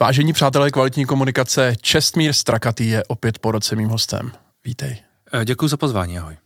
[0.00, 4.32] Vážení přátelé kvalitní komunikace, Čestmír Strakatý je opět po roce mým hostem.
[4.64, 4.96] Vítej.
[5.32, 6.36] Eh, děkuji za pozvání, ahoj.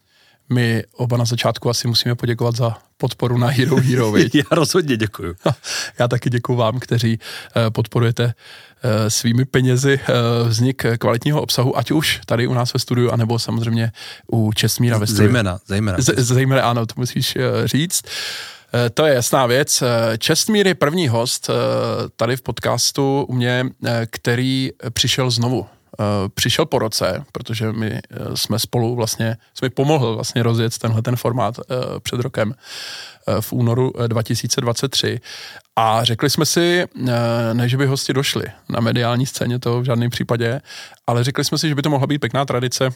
[0.53, 4.17] My oba na začátku asi musíme poděkovat za podporu na Hero Hero.
[4.35, 5.35] Já rozhodně děkuji.
[5.99, 7.19] Já taky děkuji vám, kteří
[7.57, 8.35] eh, podporujete
[8.83, 10.01] eh, svými penězi
[10.49, 13.93] vznik kvalitního obsahu, ať už tady u nás ve studiu, anebo samozřejmě
[14.33, 15.27] u Česmíra ve studiu.
[15.27, 15.99] Zejména, zejména.
[16.01, 18.03] Z, zejména, ano, to musíš říct.
[18.75, 19.83] Eh, to je jasná věc.
[19.83, 21.55] Eh, Čestmír je první host eh,
[22.17, 23.67] tady v podcastu u mě,
[24.11, 25.67] který přišel znovu.
[26.35, 28.01] Přišel po roce, protože my
[28.35, 31.61] jsme spolu vlastně, jsme pomohl vlastně rozjet tenhle ten formát
[32.03, 32.55] před rokem
[33.41, 35.21] v únoru 2023
[35.77, 36.85] a řekli jsme si,
[37.53, 40.61] ne, že by hosti došli na mediální scéně, to v žádném případě,
[41.07, 42.91] ale řekli jsme si, že by to mohla být pěkná tradice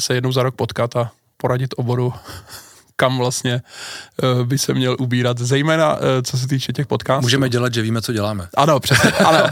[0.00, 2.12] se jednou za rok potkat a poradit oboru
[3.02, 3.62] kam vlastně
[4.22, 7.22] uh, by se měl ubírat, zejména uh, co se týče těch podcastů.
[7.22, 8.48] Můžeme dělat, že víme, co děláme.
[8.56, 9.50] Ano, přesně, ano.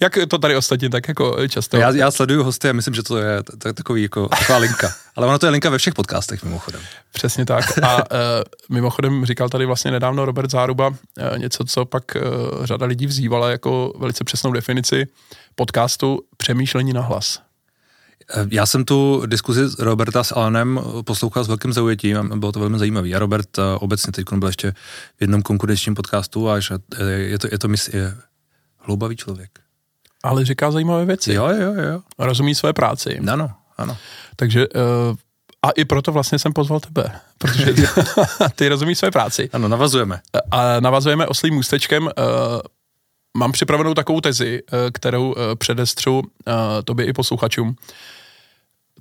[0.00, 1.76] Jak to tady ostatně tak jako často.
[1.76, 3.42] Já, já sleduju hosty a myslím, že to je
[3.74, 4.92] takový jako, taková linka.
[5.16, 6.80] Ale ono to je linka ve všech podcastech mimochodem.
[7.12, 7.78] Přesně tak.
[7.82, 8.02] A uh,
[8.68, 10.94] mimochodem říkal tady vlastně nedávno Robert Záruba uh,
[11.38, 15.06] něco, co pak uh, řada lidí vzývala jako velice přesnou definici
[15.54, 17.47] podcastu přemýšlení na hlas.
[18.34, 22.60] Eh, já jsem tu diskuzi Roberta s Alanem poslouchal s velkým zaujetím a bylo to
[22.60, 23.08] velmi zajímavé.
[23.08, 24.72] A Robert eh, obecně teď byl ještě
[25.16, 28.16] v jednom konkurenčním podcastu a eh, je to, je to mis, je
[28.78, 29.50] hloubavý člověk.
[30.22, 31.32] Ale říká zajímavé věci.
[31.32, 32.00] Jo, jo, jo.
[32.18, 33.18] Rozumí své práci.
[33.32, 33.96] Ano, ano.
[34.36, 34.66] Takže
[35.62, 37.74] a i proto vlastně jsem pozval tebe, protože
[38.54, 39.50] ty rozumíš své práci.
[39.52, 40.20] Ano, navazujeme.
[40.50, 42.10] A navazujeme oslým můstečkem
[43.36, 46.22] mám připravenou takovou tezi, kterou předestřu
[46.84, 47.76] tobě i posluchačům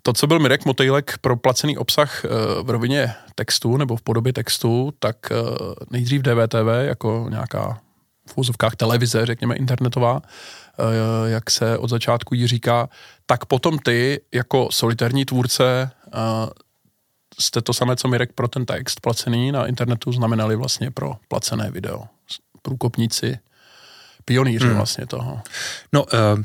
[0.02, 2.30] to, co byl Mirek Motejlek pro placený obsah eh,
[2.64, 5.36] v rovině textu nebo v podobě textu, tak eh,
[5.92, 7.80] nejdřív DVTV jako nějaká
[8.30, 12.90] v úzovkách televize, řekněme internetová, eh, jak se od začátku jí říká,
[13.26, 15.92] tak potom ty jako solitární tvůrce
[17.40, 21.72] jste to samé, co Mirek pro ten text placený na internetu znamenali vlastně pro placené
[21.72, 22.04] video.
[22.62, 23.40] Průkopníci,
[24.26, 24.76] pionýři hmm.
[24.76, 25.42] vlastně toho.
[25.94, 26.44] No, uh,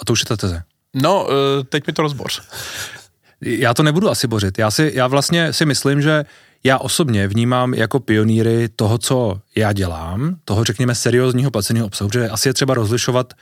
[0.00, 0.62] a to už je ta teze.
[0.94, 1.28] No,
[1.68, 2.42] teď mi to rozboř
[3.40, 4.58] já to nebudu asi bořit.
[4.58, 6.24] Já, si, já vlastně si myslím, že
[6.64, 12.28] já osobně vnímám jako pionýry toho, co já dělám, toho řekněme seriózního placeného obsahu, že
[12.28, 13.34] asi je třeba rozlišovat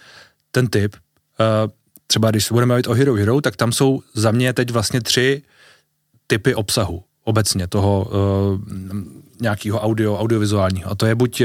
[0.50, 0.94] ten typ.
[0.94, 1.72] Uh,
[2.06, 5.00] třeba když se budeme bavit o Hero Hero, tak tam jsou za mě teď vlastně
[5.00, 5.42] tři
[6.26, 8.60] typy obsahu obecně toho uh,
[9.40, 10.90] nějakého audio, audiovizuálního.
[10.90, 11.42] A to je buď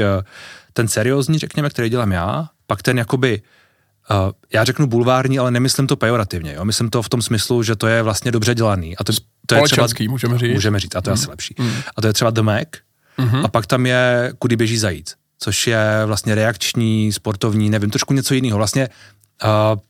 [0.72, 3.61] ten seriózní, řekněme, který dělám já, pak ten jakoby Uh,
[4.52, 6.52] já řeknu bulvární, ale nemyslím to pejorativně.
[6.52, 6.64] Jo?
[6.64, 8.96] Myslím to v tom smyslu, že to je vlastně dobře dělaný.
[8.96, 9.12] A to,
[9.46, 10.54] to je třeba, můžeme říct.
[10.54, 11.20] Můžeme říct, a to je mm.
[11.20, 11.54] asi lepší.
[11.58, 11.72] Mm.
[11.96, 12.68] A to je třeba The Mac,
[13.18, 13.44] mm-hmm.
[13.44, 18.34] a pak tam je Kudy běží zajít, což je vlastně reakční, sportovní, nevím, trošku něco
[18.34, 18.58] jiného.
[18.58, 18.88] Vlastně
[19.44, 19.80] uh,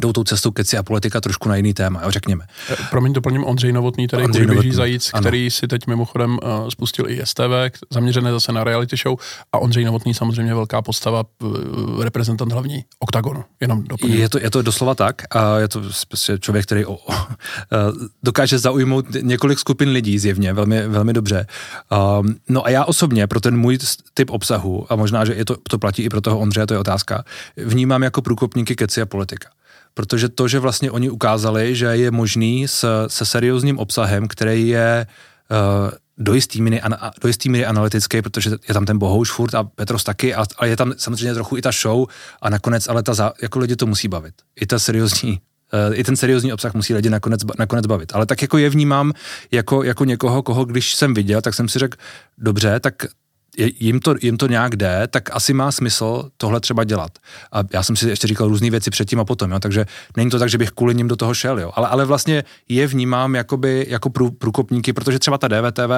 [0.00, 2.44] jdou tou cestou keci a politika trošku na jiný téma, jo, řekněme.
[2.70, 4.62] Eh, promiň, doplním Ondřej Novotný, tady Ondřej Novotný.
[4.62, 5.22] běží zajíc, ano.
[5.22, 9.18] který si teď mimochodem uh, spustil i STV, zaměřené zase na reality show
[9.52, 14.18] a Ondřej Novotný samozřejmě velká postava, uh, reprezentant hlavní OKTAGONu, jenom doplním.
[14.18, 16.98] Je to, je to doslova tak a je to prostě člověk, který o, o,
[18.22, 21.46] dokáže zaujmout několik skupin lidí zjevně, velmi, velmi dobře.
[22.20, 23.78] Um, no a já osobně pro ten můj
[24.14, 26.80] typ obsahu, a možná, že je to, to platí i pro toho Ondřeje, to je
[26.80, 27.24] otázka,
[27.56, 29.48] vnímám jako průkopníky keci a politika
[29.94, 35.06] protože to, že vlastně oni ukázali, že je možný s, se seriózním obsahem, který je
[35.50, 36.62] uh, do jistý,
[37.48, 40.92] míry, analytický, protože je tam ten Bohouš furt a Petros taky, a, a je tam
[40.96, 42.06] samozřejmě trochu i ta show
[42.42, 44.34] a nakonec, ale ta, jako lidi to musí bavit.
[44.60, 45.40] I ta seriózní
[45.88, 48.14] Uh, i ten seriózní obsah musí lidi nakonec, nakonec bavit.
[48.14, 49.12] Ale tak jako je vnímám
[49.50, 51.98] jako, jako někoho, koho když jsem viděl, tak jsem si řekl,
[52.38, 52.94] dobře, tak
[53.58, 57.18] jim to, jim to nějak jde, tak asi má smysl tohle třeba dělat.
[57.52, 59.86] A já jsem si ještě říkal různé věci předtím a potom, jo, takže
[60.16, 61.72] není to tak, že bych kvůli ním do toho šel, jo.
[61.74, 65.90] Ale, ale vlastně je vnímám jakoby, jako prů, průkopníky, protože třeba ta DVTV,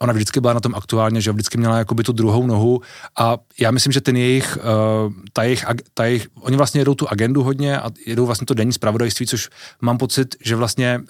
[0.00, 2.80] ona vždycky byla na tom aktuálně, že vždycky měla jakoby tu druhou nohu
[3.18, 5.64] a já myslím, že ten jejich, uh, ta jejich,
[5.94, 9.48] ta jejich, oni vlastně jedou tu agendu hodně a jedou vlastně to denní zpravodajství, což
[9.80, 11.06] mám pocit, že vlastně uh,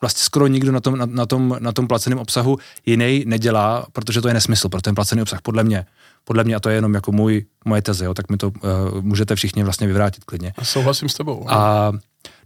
[0.00, 4.20] vlastně skoro nikdo na tom, na, na tom, na tom placeném obsahu jiný nedělá, protože
[4.20, 5.86] to je nesmysl pro ten placený obsah, podle mě.
[6.24, 8.52] Podle mě, a to je jenom jako můj, moje teze, jo, tak mi to uh,
[9.00, 10.52] můžete všichni vlastně vyvrátit klidně.
[10.58, 11.50] A souhlasím s tebou.
[11.50, 11.92] A,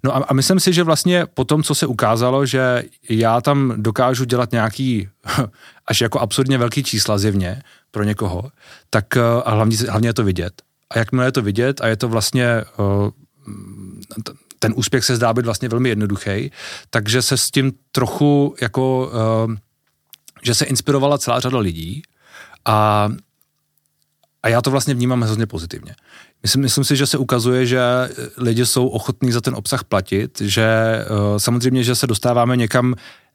[0.02, 3.74] no a, a myslím si, že vlastně po tom, co se ukázalo, že já tam
[3.76, 5.08] dokážu dělat nějaký
[5.86, 8.50] až jako absurdně velký čísla zjevně pro někoho,
[8.90, 10.62] tak uh, a hlavně, hlavně je to vidět.
[10.90, 13.10] A jakmile je to vidět a je to vlastně uh,
[14.62, 16.52] ten úspěch se zdá být vlastně velmi jednoduchý,
[16.90, 19.10] takže se s tím trochu jako,
[19.46, 19.54] uh,
[20.42, 22.02] že se inspirovala celá řada lidí
[22.64, 23.08] a
[24.42, 25.92] A já to vlastně vnímám hrozně pozitivně.
[26.42, 27.80] Myslím, myslím si, že se ukazuje, že
[28.36, 30.64] lidi jsou ochotní za ten obsah platit, že
[31.04, 32.94] uh, samozřejmě, že se dostáváme někam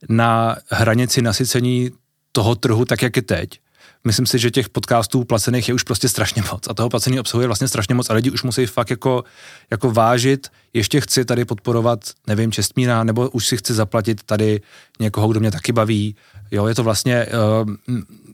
[0.10, 1.92] na hranici nasycení
[2.32, 3.60] toho trhu, tak jak je teď.
[4.06, 7.42] Myslím si, že těch podcastů placených je už prostě strašně moc a toho placený obsahu
[7.42, 9.24] je vlastně strašně moc a lidi už musí fakt jako,
[9.72, 14.62] jako vážit, ještě chci tady podporovat, nevím, Čestmíra, nebo už si chci zaplatit tady
[15.00, 16.16] někoho, kdo mě taky baví.
[16.52, 17.26] Jo, je to vlastně,
[17.64, 17.72] uh,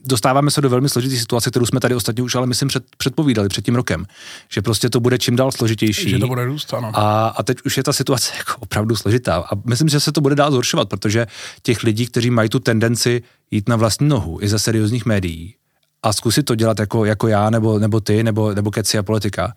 [0.04, 3.48] dostáváme se do velmi složité situace, kterou jsme tady ostatně už ale myslím před, předpovídali
[3.48, 4.06] před tím rokem,
[4.48, 6.10] že prostě to bude čím dál složitější.
[6.10, 6.90] Že to bude růst, ano.
[6.94, 9.36] A, a teď už je ta situace jako opravdu složitá.
[9.36, 11.26] A myslím, že se to bude dál zhoršovat, protože
[11.62, 15.54] těch lidí, kteří mají tu tendenci jít na vlastní nohu i ze seriózních médií,
[16.02, 19.54] a zkusit to dělat jako, jako já, nebo, nebo ty, nebo, nebo keci a politika,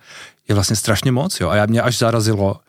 [0.48, 1.50] je vlastně strašně moc, jo.
[1.50, 2.60] A já mě až zarazilo,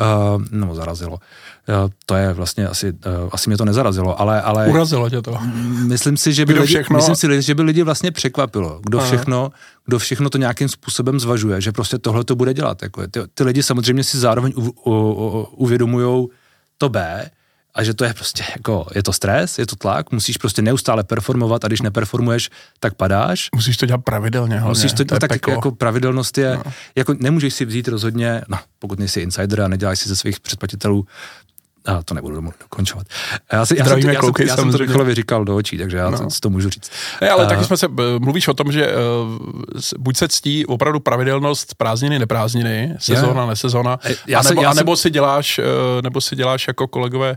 [0.00, 4.42] uh, no zarazilo, uh, to je vlastně asi, uh, asi mě to nezarazilo, ale...
[4.42, 5.38] ale Urazilo tě to.
[5.86, 6.96] Myslím si, že by, lidi, všechno...
[6.96, 9.50] myslím si, že by lidi vlastně překvapilo, kdo všechno,
[9.84, 12.82] kdo všechno to nějakým způsobem zvažuje, že prostě tohle to bude dělat.
[12.82, 14.52] Jako, ty, ty lidi samozřejmě si zároveň
[15.56, 16.28] uvědomují
[16.78, 17.30] to B,
[17.74, 21.04] a že to je prostě jako, je to stres, je to tlak, musíš prostě neustále
[21.04, 23.48] performovat a když neperformuješ, tak padáš.
[23.54, 24.68] Musíš to dělat pravidelně hlavně.
[24.68, 26.72] Musíš to, to no, tak jako, jako pravidelnost je, no.
[26.96, 31.06] jako nemůžeš si vzít rozhodně, no pokud nejsi insider a neděláš si ze svých předplatitelů
[31.86, 33.06] a to nebudu dokončovat.
[33.52, 36.10] Já, si, já, jsem, já, kluky, já jsem to Michalovi říkal do očí, takže já
[36.10, 36.18] no.
[36.18, 36.90] to, to můžu říct.
[37.20, 37.88] Ne, ale uh, taky jsme se,
[38.18, 39.40] mluvíš o tom, že uh,
[39.98, 44.96] buď se ctí opravdu pravidelnost prázdniny, neprázdniny, sezóna, nesezóna, já a, nebo, já a nebo
[44.96, 45.64] si děláš, uh,
[46.02, 47.36] nebo si děláš jako kolegové,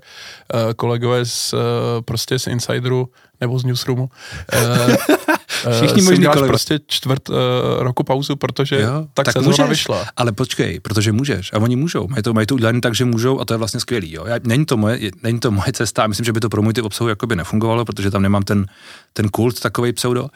[0.54, 1.60] uh, kolegové z, uh,
[2.06, 3.10] prostě z Insideru,
[3.42, 4.10] nebo z Newsroomu.
[5.72, 7.36] Všichni možný děláš prostě čtvrt uh,
[7.80, 10.06] roku pauzu, protože jo, tak, tak sezóna můžeš, vyšla.
[10.18, 12.08] Ale počkej, protože můžeš a oni můžou.
[12.08, 14.14] Mají to, mají to udělané tak, že můžou a to je vlastně skvělý.
[14.14, 14.26] Jo.
[14.26, 16.74] Já, není, to moje, není to moje cesta a myslím, že by to pro můj
[16.74, 18.66] ty obsahu jakoby nefungovalo, protože tam nemám ten,
[19.14, 20.28] ten kult takový pseudo,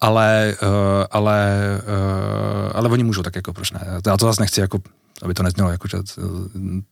[0.00, 0.68] ale, uh,
[1.10, 3.80] ale, uh, ale oni můžou tak jako proč ne.
[4.06, 4.78] Já to zase nechci jako
[5.22, 5.98] aby to neznělo, jako, že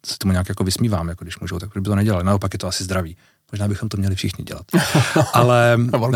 [0.07, 2.25] se tomu nějak jako vysmívám, jako když můžou, tak by to nedělali.
[2.25, 3.17] Naopak je to asi zdravý.
[3.53, 4.65] Možná bychom to měli všichni dělat.
[5.33, 6.11] Ale, no,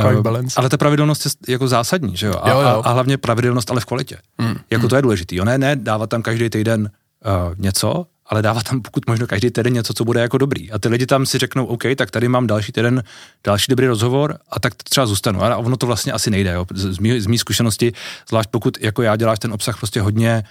[0.57, 2.35] ale ta pravidelnost je jako zásadní, že jo?
[2.43, 2.83] A, jo, jo.
[2.85, 4.19] a hlavně pravidelnost, ale v kvalitě.
[4.39, 4.55] Mm.
[4.71, 4.89] Jako mm.
[4.89, 5.37] to je důležité.
[5.37, 5.45] Jo?
[5.45, 6.91] Ne, ne dávat tam každý týden
[7.27, 10.73] uh, něco, ale dávat tam pokud možno každý týden něco, co bude jako dobrý.
[10.73, 13.03] A ty lidi tam si řeknou, OK, tak tady mám další týden,
[13.45, 15.45] další dobrý rozhovor a tak třeba zůstanu.
[15.45, 16.53] A ono to vlastně asi nejde.
[16.53, 16.67] Jo?
[16.75, 17.93] Z, mý, z mý zkušenosti,
[18.29, 20.45] zvlášť pokud jako já děláš ten obsah prostě hodně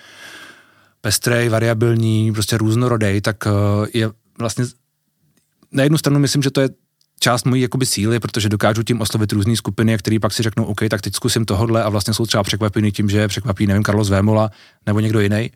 [1.01, 3.51] pestrej, variabilní, prostě různorodej, tak uh,
[3.93, 4.09] je
[4.39, 4.65] vlastně
[5.71, 6.69] na jednu stranu myslím, že to je
[7.19, 10.79] část mojí jakoby síly, protože dokážu tím oslovit různé skupiny, které pak si řeknou, OK,
[10.89, 14.51] tak teď zkusím tohle a vlastně jsou třeba překvapený tím, že překvapí, nevím, Carlos Vémola
[14.85, 15.51] nebo někdo jiný.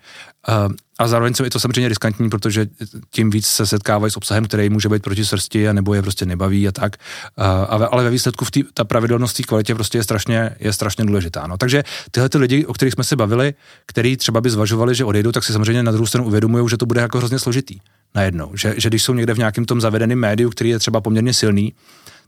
[0.50, 2.68] Uh, a zároveň je to samozřejmě riskantní, protože
[3.12, 6.26] tím víc se setkávají s obsahem, který může být proti srsti a nebo je prostě
[6.26, 6.96] nebaví a tak.
[7.38, 11.06] Uh, ale ve výsledku v tý, ta pravidelnost té kvalitě prostě je strašně, je strašně
[11.06, 11.48] důležitá.
[11.48, 11.58] No.
[11.58, 13.54] Takže tyhle ty lidi, o kterých jsme se bavili,
[13.86, 16.86] který třeba by zvažovali, že odejdou, tak si samozřejmě na druhou stranu uvědomují, že to
[16.86, 17.80] bude jako hrozně složitý
[18.16, 18.56] najednou.
[18.56, 21.74] Že, že když jsou někde v nějakém tom zavedeném médiu, který je třeba poměrně silný,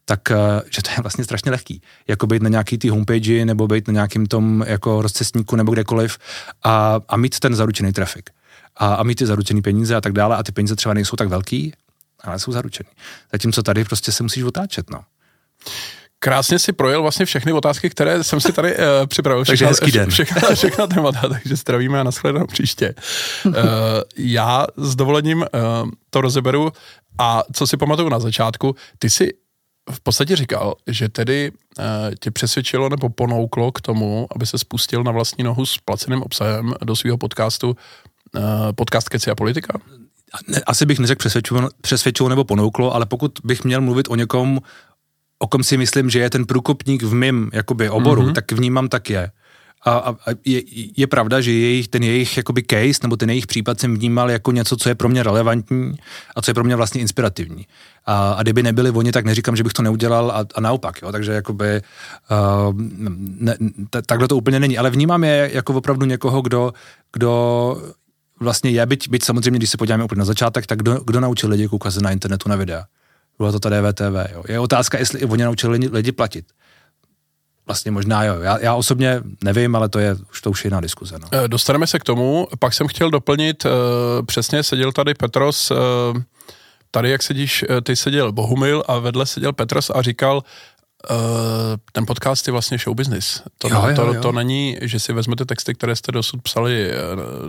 [0.05, 0.35] tak eh,
[0.69, 1.81] že to je vlastně strašně lehký.
[2.07, 6.17] Jako být na nějaký ty homepage nebo být na nějakým tom jako rozcestníku nebo kdekoliv
[6.63, 8.29] a, a mít ten zaručený trafik.
[8.77, 11.27] A, a mít ty zaručený peníze a tak dále a ty peníze třeba nejsou tak
[11.27, 11.73] velký,
[12.23, 12.89] ale jsou zaručený.
[13.31, 15.01] Zatímco tady prostě se musíš otáčet, no.
[16.19, 19.45] Krásně si projel vlastně všechny otázky, které jsem si tady uh, připravil.
[19.45, 20.09] takže hezký den.
[20.09, 22.95] Všechna, všechna témata, takže zdravíme a nashledanou příště.
[23.45, 23.53] Uh,
[24.17, 26.72] já s dovolením uh, to rozeberu
[27.17, 29.34] a co si pamatuju na začátku, ty si
[29.91, 31.86] v podstatě říkal, že tedy uh,
[32.19, 36.74] tě přesvědčilo nebo ponouklo k tomu, aby se spustil na vlastní nohu s placeným obsahem
[36.84, 37.69] do svého podcastu
[38.36, 38.41] uh,
[38.75, 39.79] podcast Keci a politika?
[40.65, 44.60] Asi bych neřekl přesvědčilo, přesvědčilo nebo ponouklo, ale pokud bych měl mluvit o někom,
[45.39, 48.34] o kom si myslím, že je ten průkopník v mém jakoby oboru, mm-hmm.
[48.34, 49.32] tak vnímám tak je.
[49.86, 50.62] A, a, a je,
[50.98, 54.51] je pravda, že jejich, ten jejich jakoby case nebo ten jejich případ jsem vnímal jako
[54.51, 55.94] něco, co je pro mě relevantní
[56.36, 57.68] a co je pro mě vlastně inspirativní.
[58.06, 61.12] A, a kdyby nebyli oni, tak neříkám, že bych to neudělal a, a naopak, jo.
[61.12, 61.82] Takže jakoby
[62.32, 62.74] uh,
[63.39, 63.58] ne,
[63.89, 64.77] t- takhle to úplně není.
[64.77, 66.74] Ale vnímám je jako opravdu někoho, kdo,
[67.13, 67.32] kdo
[68.39, 71.50] vlastně je, byť, byť samozřejmě, když se podíváme úplně na začátek, tak kdo, kdo naučil
[71.50, 72.86] lidi koukat se na internetu na videa
[73.38, 74.32] bylo to ta DVTV.
[74.34, 74.44] Jo.
[74.48, 76.46] Je otázka, jestli i oni naučili lidi, platit.
[77.65, 78.42] Vlastně možná jo.
[78.42, 81.15] Já, já osobně nevím, ale to je už to už jiná diskuze.
[81.20, 81.27] No.
[81.32, 82.48] Eh, dostaneme se k tomu.
[82.60, 83.72] Pak jsem chtěl doplnit, uh,
[84.25, 85.77] přesně seděl tady Petros, uh,
[86.92, 90.44] tady jak sedíš, ty seděl Bohumil a vedle seděl Petros a říkal,
[91.91, 93.41] ten podcast je vlastně show business.
[93.57, 94.21] To, jo, jo, to, jo.
[94.21, 96.95] to není, že si vezmete texty, které jste dosud psali eh,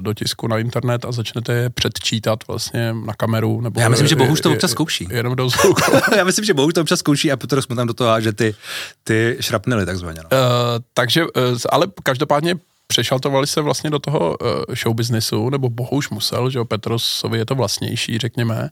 [0.00, 3.60] do tisku na internet a začnete je předčítat vlastně na kameru.
[3.60, 5.08] Nebo Já myslím, že Bohuž to občas zkouší.
[5.10, 5.48] Jenom do
[6.16, 8.54] Já myslím, že Bohuž to občas zkouší a potom tam do toho že ty,
[9.04, 10.20] ty šrapnely takzvaně.
[10.22, 10.38] No.
[10.38, 11.30] Uh, takže, uh,
[11.70, 12.54] ale každopádně
[12.86, 14.36] přešaltovali se vlastně do toho
[14.82, 18.70] show businessu, nebo bohuž musel, že jo, Petrosovi je to vlastnější, řekněme.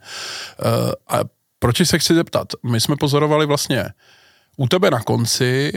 [0.64, 1.20] Uh, a
[1.58, 2.48] proč se chci zeptat?
[2.62, 3.84] My jsme pozorovali vlastně
[4.68, 5.72] tebe na konci,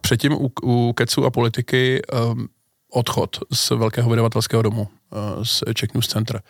[0.00, 2.02] předtím u, u Kecu a politiky,
[2.32, 2.48] um,
[2.90, 4.88] odchod z velkého vydavatelského domu,
[5.36, 6.42] uh, z Czech News Center.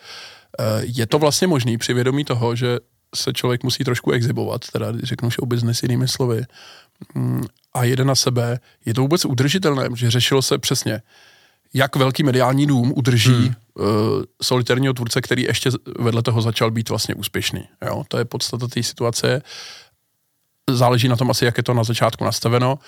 [0.59, 2.77] Uh, je to vlastně možný při vědomí toho, že
[3.15, 6.43] se člověk musí trošku exhibovat, teda řeknu show business jinými slovy,
[7.15, 7.41] um,
[7.73, 11.01] a jede na sebe, je to vůbec udržitelné, že řešilo se přesně,
[11.73, 13.53] jak velký mediální dům udrží hmm.
[13.73, 13.85] uh,
[14.41, 17.63] solitárního tvůrce, který ještě vedle toho začal být vlastně úspěšný.
[17.85, 18.03] Jo?
[18.07, 19.41] To je podstata té situace.
[20.69, 22.79] Záleží na tom asi, jak je to na začátku nastaveno.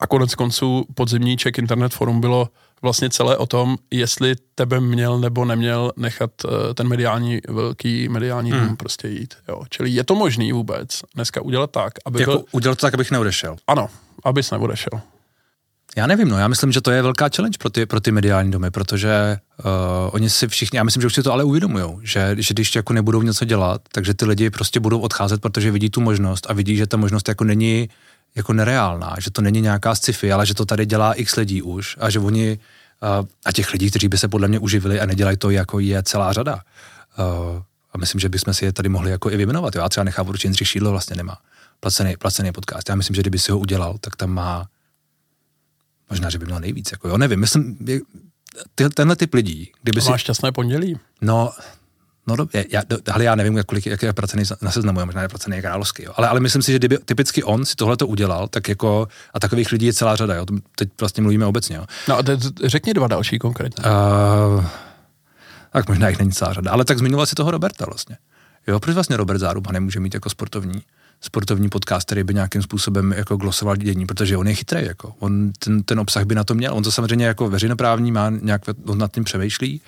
[0.00, 2.48] A konec konců podzimní Czech Internet Forum bylo
[2.82, 8.52] vlastně celé o tom, jestli tebe měl nebo neměl nechat uh, ten mediální, velký mediální
[8.52, 8.66] hmm.
[8.66, 9.34] dům prostě jít.
[9.48, 9.62] Jo?
[9.70, 12.44] Čili je to možný vůbec dneska udělat tak, aby jako byl...
[12.52, 13.56] udělat to tak, abych neodešel.
[13.66, 13.88] Ano,
[14.24, 15.00] abys neodešel.
[15.98, 18.50] Já nevím, no, já myslím, že to je velká challenge pro ty, pro ty mediální
[18.50, 19.70] domy, protože uh,
[20.10, 22.92] oni si všichni, já myslím, že už si to ale uvědomují, že, že když jako
[22.92, 26.76] nebudou něco dělat, takže ty lidi prostě budou odcházet, protože vidí tu možnost a vidí,
[26.76, 27.88] že ta možnost jako není
[28.34, 31.96] jako nereálná, že to není nějaká sci-fi, ale že to tady dělá x lidí už
[32.00, 32.58] a že oni
[33.02, 36.02] uh, a těch lidí, kteří by se podle mě uživili a nedělají to, jako je
[36.02, 36.54] celá řada.
[36.54, 37.62] Uh,
[37.92, 39.74] a myslím, že bychom si je tady mohli jako i vyjmenovat.
[39.74, 39.82] Jo.
[39.82, 41.38] Já třeba nechápu, proč Jindřich Šídlo vlastně nemá
[41.80, 42.88] placený, placený podcast.
[42.88, 44.66] Já myslím, že kdyby si ho udělal, tak tam má
[46.10, 47.76] Možná, že by měl nejvíc, jako jo, nevím, myslím,
[48.74, 50.10] ty, tenhle typ lidí, kdyby si...
[50.10, 50.98] Máš šťastné pondělí?
[51.20, 51.52] No,
[52.28, 55.60] No dobře, já, ale já nevím, kolik, jak je pracený na seznamu, možná je pracený
[55.60, 56.12] královský, jo.
[56.16, 59.40] Ale, ale myslím si, že kdyby typicky on si tohle to udělal, tak jako, a
[59.40, 60.46] takových lidí je celá řada, jo.
[60.76, 61.86] Teď vlastně mluvíme obecně, jo.
[62.08, 63.84] No a teď řekni dva další konkrétně.
[63.84, 64.64] Uh,
[65.72, 68.16] tak možná jich není celá řada, ale tak zmiňoval si toho Roberta vlastně.
[68.66, 70.82] Jo, proč vlastně Robert Záruba nemůže mít jako sportovní
[71.20, 75.14] sportovní podcast, který by nějakým způsobem jako glosoval dění, protože on je chytrý, jako.
[75.18, 76.74] On ten, ten obsah by na to měl.
[76.74, 79.80] On to samozřejmě jako veřejnoprávní má, nějak on nad tím přemýšlí,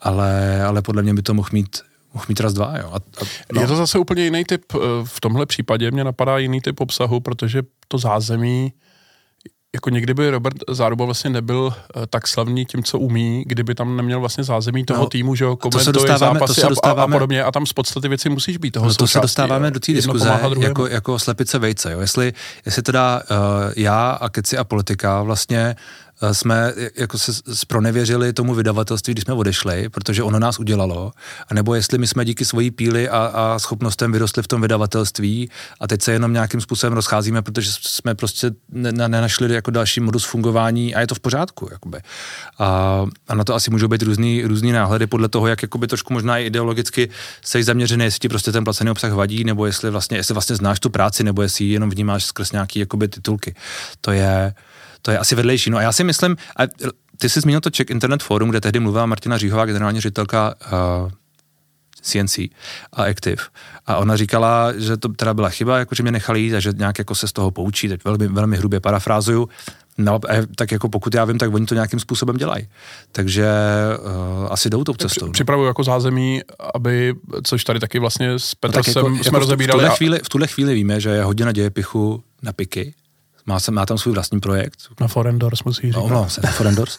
[0.00, 1.78] ale, ale podle mě by to mohl mít
[2.14, 2.90] mohl mít raz dva, jo.
[2.92, 3.60] A, a, no.
[3.60, 7.20] Je to zase úplně jiný typ, eh, v tomhle případě mě napadá jiný typ obsahu,
[7.20, 8.72] protože to zázemí
[9.74, 13.96] jako někdy by Robert Záruba vlastně nebyl uh, tak slavný tím, co umí, kdyby tam
[13.96, 17.44] neměl vlastně zázemí toho no, týmu, že ho komentuje zápasy a, a, a podobně.
[17.44, 20.40] A tam z podstaty věci musíš být toho no, To se dostáváme do té diskuze
[20.58, 22.00] jako, jako slepice vejce, jo.
[22.00, 22.32] Jestli,
[22.66, 23.36] jestli teda uh,
[23.76, 29.34] já a Keci a politika vlastně Eh, jsme jako se spronevěřili tomu vydavatelství, když jsme
[29.34, 31.12] odešli, protože ono nás udělalo,
[31.48, 35.50] anebo jestli my jsme díky svojí píli a, a schopnostem vyrostli v tom vydavatelství
[35.80, 38.50] a teď se jenom nějakým způsobem rozcházíme, protože jsme prostě
[38.92, 41.68] nenašli jako další modus fungování a je to v pořádku.
[41.70, 41.98] Jakoby.
[42.58, 46.12] A, a na to asi můžou být různý, různý náhledy podle toho, jak jakoby trošku
[46.12, 47.08] možná i ideologicky
[47.44, 50.80] se zaměřený, jestli ti prostě ten placený obsah vadí, nebo jestli vlastně, jestli vlastně znáš
[50.80, 53.54] tu práci, nebo jestli ji jenom vnímáš skrz nějaký jakoby, titulky.
[54.00, 54.54] To je,
[55.04, 55.70] to je asi vedlejší.
[55.70, 56.62] No a já si myslím, a
[57.18, 60.54] ty jsi zmínil to Czech Internet Forum, kde tehdy mluvila Martina Říhová, generální ředitelka
[61.04, 61.10] uh,
[62.02, 62.38] CNC
[62.92, 63.42] a Active.
[63.86, 66.72] A ona říkala, že to teda byla chyba, jako že mě nechali jít a že
[66.76, 69.48] nějak jako se z toho poučí, teď velmi, velmi hrubě parafrázuju.
[69.98, 70.20] No,
[70.56, 72.68] tak jako pokud já vím, tak oni to nějakým způsobem dělají.
[73.12, 73.48] Takže
[73.98, 75.26] uh, asi jdou tou cestou.
[75.26, 75.32] No.
[75.32, 76.40] Připravuju jako zázemí,
[76.74, 79.78] aby, což tady taky vlastně s Petrosem no, jako, jsme jako rozebírali.
[79.78, 82.94] V tuhle, chvíli, v tuhle chvíli víme, že je hodina dějepichu na piky,
[83.46, 84.78] má, má tam svůj vlastní projekt.
[85.00, 85.96] Na Forendors musí říct.
[85.96, 86.98] No, no, na Forendors.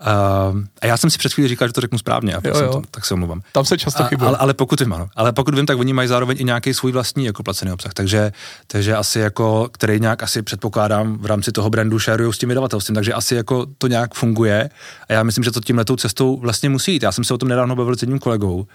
[0.00, 2.72] Uh, a já jsem si před chvíli říkal, že to řeknu správně, a jo, jo.
[2.72, 3.42] To, tak se omluvám.
[3.52, 4.28] Tam se často chybuje.
[4.28, 5.08] Ale, ale, pokud vím, ano.
[5.16, 7.92] Ale pokud vím, tak oni mají zároveň i nějaký svůj vlastní jako placený obsah.
[7.94, 8.32] Takže,
[8.66, 12.94] takže asi jako, který nějak asi předpokládám v rámci toho brandu shareují s tím vydavatelstvím.
[12.94, 14.70] Takže asi jako to nějak funguje.
[15.08, 17.02] A já myslím, že to tím letou cestou vlastně musí jít.
[17.02, 18.66] Já jsem se o tom nedávno bavil s jedním kolegou,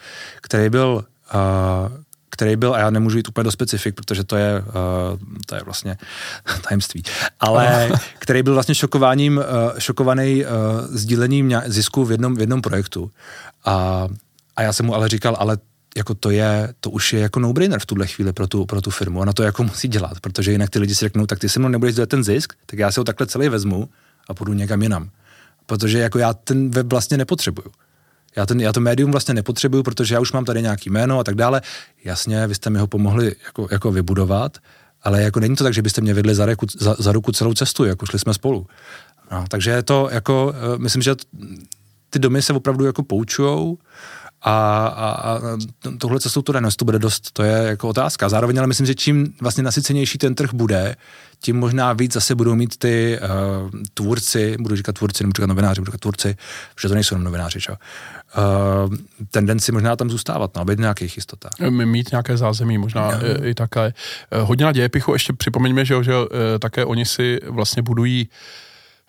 [0.41, 4.61] který byl uh, který byl, a já nemůžu jít úplně do specifik, protože to je,
[4.61, 5.97] uh, to je vlastně
[6.67, 7.03] tajemství,
[7.39, 9.43] ale který byl vlastně šokováním, uh,
[9.79, 10.51] šokovaný uh,
[10.89, 13.11] sdílením zisku v jednom, v jednom projektu.
[13.65, 14.07] A,
[14.55, 15.57] a já jsem mu ale říkal, ale
[15.97, 18.89] jako to je, to už je jako no-brainer v tuhle chvíli pro tu, pro tu
[18.89, 19.19] firmu.
[19.19, 21.69] Ona to jako musí dělat, protože jinak ty lidi si řeknou, tak ty se mnou
[21.69, 23.89] nebudeš dělat ten zisk, tak já si ho takhle celý vezmu
[24.27, 25.09] a půjdu někam jinam.
[25.65, 27.71] Protože jako já ten web vlastně nepotřebuju.
[28.37, 31.23] Já, ten, já to médium vlastně nepotřebuju, protože já už mám tady nějaký jméno a
[31.23, 31.61] tak dále.
[32.03, 34.57] Jasně, vy jste mi ho pomohli jako, jako vybudovat,
[35.03, 37.53] ale jako není to tak, že byste mě vedli za, reku, za, za ruku celou
[37.53, 38.67] cestu, jako šli jsme spolu.
[39.31, 41.15] No, takže je to jako, uh, myslím, že
[42.09, 43.77] ty domy se opravdu jako poučujou
[44.41, 45.39] a, a, a
[45.97, 48.29] tohle cestou to jde, to bude dost, to je jako otázka.
[48.29, 50.95] Zároveň ale myslím, že čím vlastně nasycenější ten trh bude,
[51.39, 55.81] tím možná víc zase budou mít ty uh, tvůrci, budu říkat tvůrci, nebudu říkat novináři,
[55.81, 56.37] budu říkat tvůrci,
[56.75, 57.73] protože to nejsou jenom novináři, čo?
[57.73, 58.95] Uh,
[59.31, 61.59] tendenci možná tam zůstávat, no, být nějakých jistotách.
[61.69, 63.45] Mít nějaké zázemí, možná no.
[63.45, 63.93] i, i také.
[64.41, 66.13] Hodně na dějepichu, ještě připomeňme, že, že
[66.59, 68.29] také oni si vlastně budují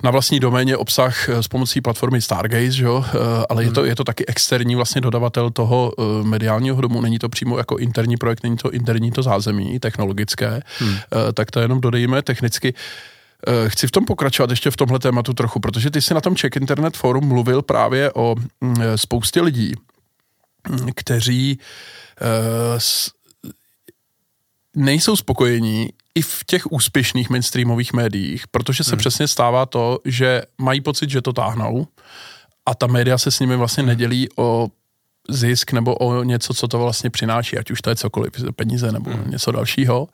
[0.02, 3.04] na vlastní doméně obsah s pomocí platformy Stargaze, že jo?
[3.48, 7.58] ale je to, je to taky externí vlastně dodavatel toho mediálního domu, není to přímo
[7.58, 10.96] jako interní projekt, není to interní to zázemí technologické, hmm.
[11.34, 12.74] tak to jenom dodejíme technicky.
[13.68, 16.56] Chci v tom pokračovat ještě v tomhle tématu trochu, protože ty jsi na tom Czech
[16.56, 19.74] Internet Forum mluvil právě o mm, spoustě lidí,
[20.68, 21.58] mm, kteří
[24.76, 28.98] nejsou spokojení i v těch úspěšných mainstreamových médiích, protože se hmm.
[28.98, 31.86] přesně stává to, že mají pocit, že to táhnou
[32.66, 34.68] a ta média se s nimi vlastně nedělí o
[35.30, 39.10] zisk nebo o něco, co to vlastně přináší, ať už to je cokoliv, peníze nebo
[39.10, 39.30] hmm.
[39.30, 40.08] něco dalšího,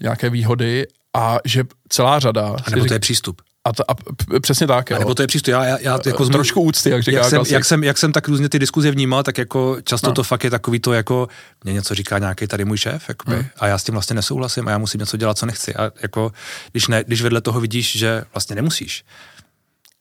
[0.00, 2.56] nějaké výhody a že celá řada...
[2.66, 3.42] A nebo to je přístup.
[3.64, 3.94] A, to, a
[4.40, 4.90] přesně tak.
[4.90, 4.96] Jo.
[4.96, 5.52] A nebo to je přístup.
[5.52, 8.28] Já, já, já jako Trošku úcty, jak říká jak jsem, jak, jsem, jak jsem tak
[8.28, 10.14] různě ty diskuze vnímal, tak jako často no.
[10.14, 11.28] to fakt je takový to jako,
[11.64, 13.44] mě něco říká nějaký tady můj šéf, jakoby, hmm.
[13.58, 15.74] a já s tím vlastně nesouhlasím a já musím něco dělat, co nechci.
[15.74, 16.32] A jako,
[16.72, 19.04] když, ne, když vedle toho vidíš, že vlastně nemusíš,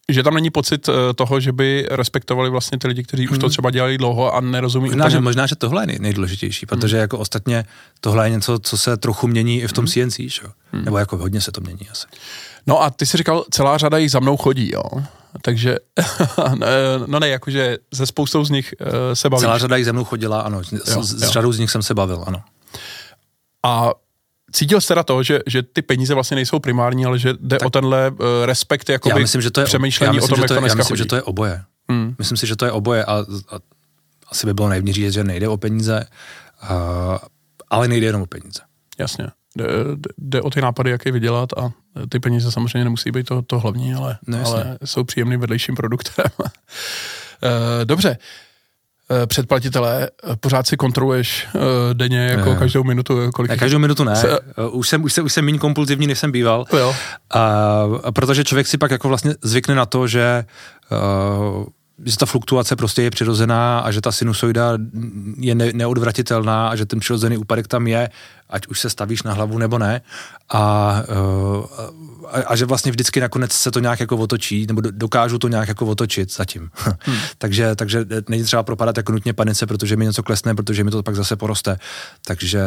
[0.10, 3.32] že tam není pocit uh, toho, že by respektovali vlastně ty lidi, kteří hmm.
[3.32, 3.52] už to hmm.
[3.52, 5.12] třeba dělali dlouho a nerozumí možná, úplně.
[5.12, 7.02] Že, možná, že tohle je nej, nejdůležitější, protože hmm.
[7.02, 7.66] jako ostatně
[8.00, 10.10] tohle je něco, co se trochu mění i v tom hmm.
[10.10, 10.42] CNC, že?
[10.72, 10.86] Hmm.
[10.86, 12.08] nebo jako hodně se to mění asi.
[12.68, 14.84] No a ty si říkal, celá řada jich za mnou chodí, jo.
[15.42, 15.76] Takže,
[17.06, 19.42] no ne, jakože ze spoustou z nich uh, se bavíš.
[19.42, 20.62] Celá řada jich za mnou chodila, ano.
[20.72, 21.04] Jo, s, jo.
[21.04, 22.42] s řadou z nich jsem se bavil, ano.
[23.66, 23.92] A
[24.52, 27.68] cítil jsi teda to, že, že ty peníze vlastně nejsou primární, ale že jde tak,
[27.68, 30.44] o tenhle uh, respekt, jakoby já myslím, že to je, přemýšlení já myslím, o tom,
[30.44, 30.98] že to, jak to Já myslím, chodí.
[30.98, 31.64] že to je oboje.
[31.90, 32.16] Hmm.
[32.18, 33.14] Myslím si, že to je oboje a,
[33.50, 33.60] a
[34.32, 36.06] asi by bylo naivně říct, že nejde o peníze,
[36.64, 37.18] uh,
[37.70, 38.62] ale nejde jenom o peníze.
[38.98, 39.66] Jasně jde,
[40.18, 41.72] jde o ty nápady, jak je vydělat a
[42.10, 46.26] ty peníze samozřejmě nemusí být to, to hlavní, ale, no, ale jsou příjemným vedlejším produktem.
[47.44, 48.18] Eh, dobře,
[49.26, 51.48] předplatitelé, eh, pořád si kontroluješ
[51.94, 52.56] denně jako ne.
[52.56, 53.32] každou minutu?
[53.34, 54.16] Kolik ne, každou minutu ne.
[54.16, 54.40] Se...
[54.72, 56.66] Už jsem, už jsem, už jsem méně kompulzivní, než jsem býval.
[56.78, 56.96] Jo.
[57.30, 60.46] A, a protože člověk si pak jako vlastně zvykne na to, že
[60.92, 61.66] uh,
[62.06, 64.78] že ta fluktuace prostě je přirozená a že ta sinusoida
[65.38, 68.10] je ne, neodvratitelná a že ten přirozený úpadek tam je,
[68.52, 70.02] ať už se stavíš na hlavu nebo ne.
[70.50, 70.60] A,
[72.32, 75.68] a, a že vlastně vždycky nakonec se to nějak jako otočí, nebo dokážu to nějak
[75.68, 76.70] jako otočit zatím.
[77.04, 77.18] Hmm.
[77.38, 81.04] takže, takže není třeba propadat jako nutně panice, protože mi něco klesne, protože mi to
[81.04, 81.78] pak zase poroste.
[82.26, 82.62] Takže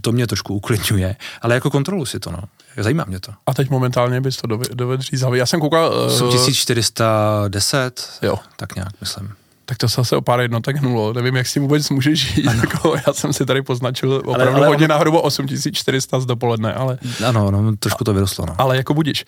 [0.00, 1.16] to mě trošku uklidňuje.
[1.42, 2.38] Ale jako kontrolu si to, no.
[2.76, 3.32] Zajímá mě to.
[3.46, 5.24] A teď momentálně bys to dovedl říct.
[5.34, 5.94] Já jsem koukal...
[6.22, 6.32] Uh...
[6.32, 8.36] 1410, jo.
[8.56, 11.12] tak nějak, myslím tak to se zase o pár jednotek hnulo.
[11.12, 12.44] Nevím, jak s tím vůbec můžeš žít.
[12.44, 14.90] Jako, já jsem si tady poznačil opravdu ale, ale hodně on...
[14.90, 16.98] na hrubo 8400 z dopoledne, ale...
[17.26, 18.46] Ano, no, trošku to vyrostlo.
[18.46, 18.54] No.
[18.58, 19.24] Ale jako budíš.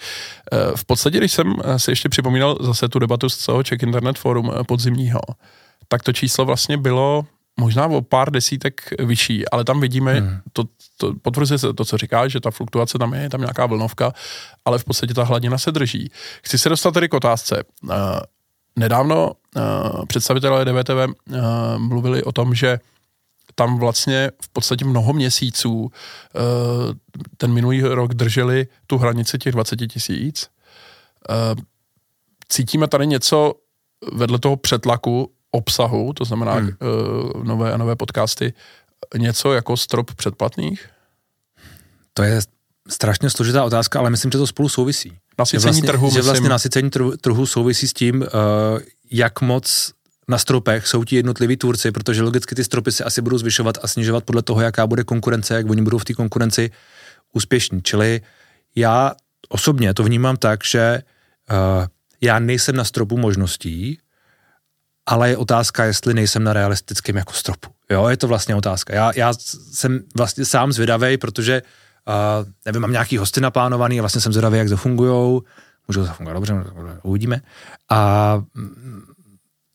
[0.52, 4.18] Eh, v podstatě, když jsem si ještě připomínal zase tu debatu z toho Czech Internet
[4.18, 5.20] Forum eh, podzimního,
[5.88, 7.24] tak to číslo vlastně bylo
[7.60, 10.40] možná o pár desítek vyšší, ale tam vidíme, hmm.
[10.52, 10.64] to,
[10.96, 14.12] to potvrzuje se to, co říkáš, že ta fluktuace tam je, je tam nějaká vlnovka,
[14.64, 16.10] ale v podstatě ta hladina se drží.
[16.42, 17.64] Chci se dostat tady k otázce.
[18.78, 21.36] Nedávno uh, představitelé DVTV uh,
[21.78, 22.78] mluvili o tom, že
[23.54, 25.90] tam vlastně v podstatě mnoho měsíců uh,
[27.36, 30.48] ten minulý rok drželi tu hranici těch 20 tisíc.
[31.30, 31.62] Uh,
[32.48, 33.54] cítíme tady něco
[34.12, 36.68] vedle toho přetlaku obsahu, to znamená hmm.
[36.68, 38.52] uh, nové a nové podcasty,
[39.16, 40.88] něco jako strop předplatných?
[42.14, 42.40] To je
[42.88, 45.18] strašně složitá otázka, ale myslím, že to spolu souvisí.
[45.38, 48.28] Nasycení vlastně, trhu, že vlastně nasycení trhu, trhu souvisí s tím, uh,
[49.10, 49.92] jak moc
[50.28, 53.88] na stropech jsou ti jednotliví tvůrci, protože logicky ty stropy se asi budou zvyšovat a
[53.88, 56.70] snižovat podle toho, jaká bude konkurence, jak oni budou v té konkurenci
[57.32, 57.82] úspěšní.
[57.82, 58.20] Čili
[58.76, 59.12] já
[59.48, 61.02] osobně to vnímám tak, že
[61.50, 61.86] uh,
[62.20, 63.98] já nejsem na stropu možností,
[65.06, 67.70] ale je otázka, jestli nejsem na realistickém jako stropu.
[67.90, 68.94] Jo, je to vlastně otázka.
[68.94, 69.32] Já, já
[69.72, 71.68] jsem vlastně sám zvědavý, protože uh,
[72.66, 75.42] nevím, mám nějaký hosty naplánovaný a vlastně jsem zvědavý, jak zafungujou.
[75.88, 76.64] Můžou zafungovat dobře,
[77.02, 77.40] uvidíme.
[77.90, 79.02] A mm,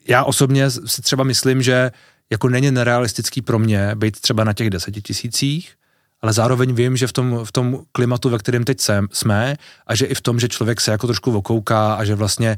[0.08, 1.92] já osobně si třeba myslím, že
[2.30, 5.74] jako není nerealistický pro mě být třeba na těch deseti tisících,
[6.22, 9.56] ale zároveň vím, že v tom, v tom klimatu, ve kterém teď jsem, jsme
[9.88, 12.58] a že i v tom, že člověk se jako trošku okouká a že vlastně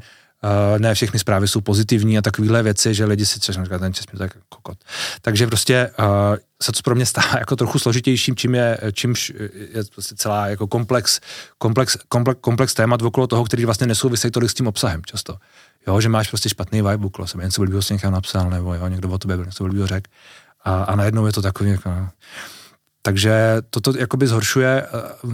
[0.78, 4.04] ne všechny zprávy jsou pozitivní a takovéhle věci, že lidi si třeba říkají, ten čes
[4.12, 4.78] mi tak kokot.
[5.20, 6.06] Takže prostě uh,
[6.62, 9.32] se to pro mě stává jako trochu složitějším, čím je, čímž
[9.74, 11.20] je prostě celá jako komplex,
[11.58, 15.36] komplex, komplex, komplex témat okolo toho, který vlastně nesouvisí tolik s tím obsahem často.
[15.86, 18.88] Jo, že máš prostě špatný vibe okolo sebe, něco blbýho si někam napsal, nebo jo,
[18.88, 20.10] někdo o tobě byl, něco blbýho řekl.
[20.64, 22.08] A, a najednou je to takový, jako, no.
[23.02, 24.86] takže toto jakoby zhoršuje.
[25.22, 25.32] Uh,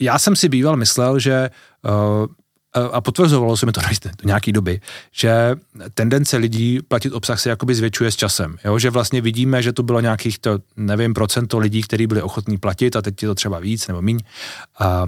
[0.00, 1.50] já jsem si býval myslel, že
[1.82, 2.26] uh,
[2.74, 3.80] a potvrzovalo se mi to
[4.22, 4.80] do nějaké doby,
[5.12, 5.56] že
[5.94, 8.56] tendence lidí platit obsah se jakoby zvětšuje s časem.
[8.64, 8.78] Jo?
[8.78, 12.96] Že vlastně vidíme, že to bylo nějakých, to, nevím, procento lidí, kteří byli ochotní platit
[12.96, 14.18] a teď je to třeba víc nebo míň.
[14.78, 15.06] A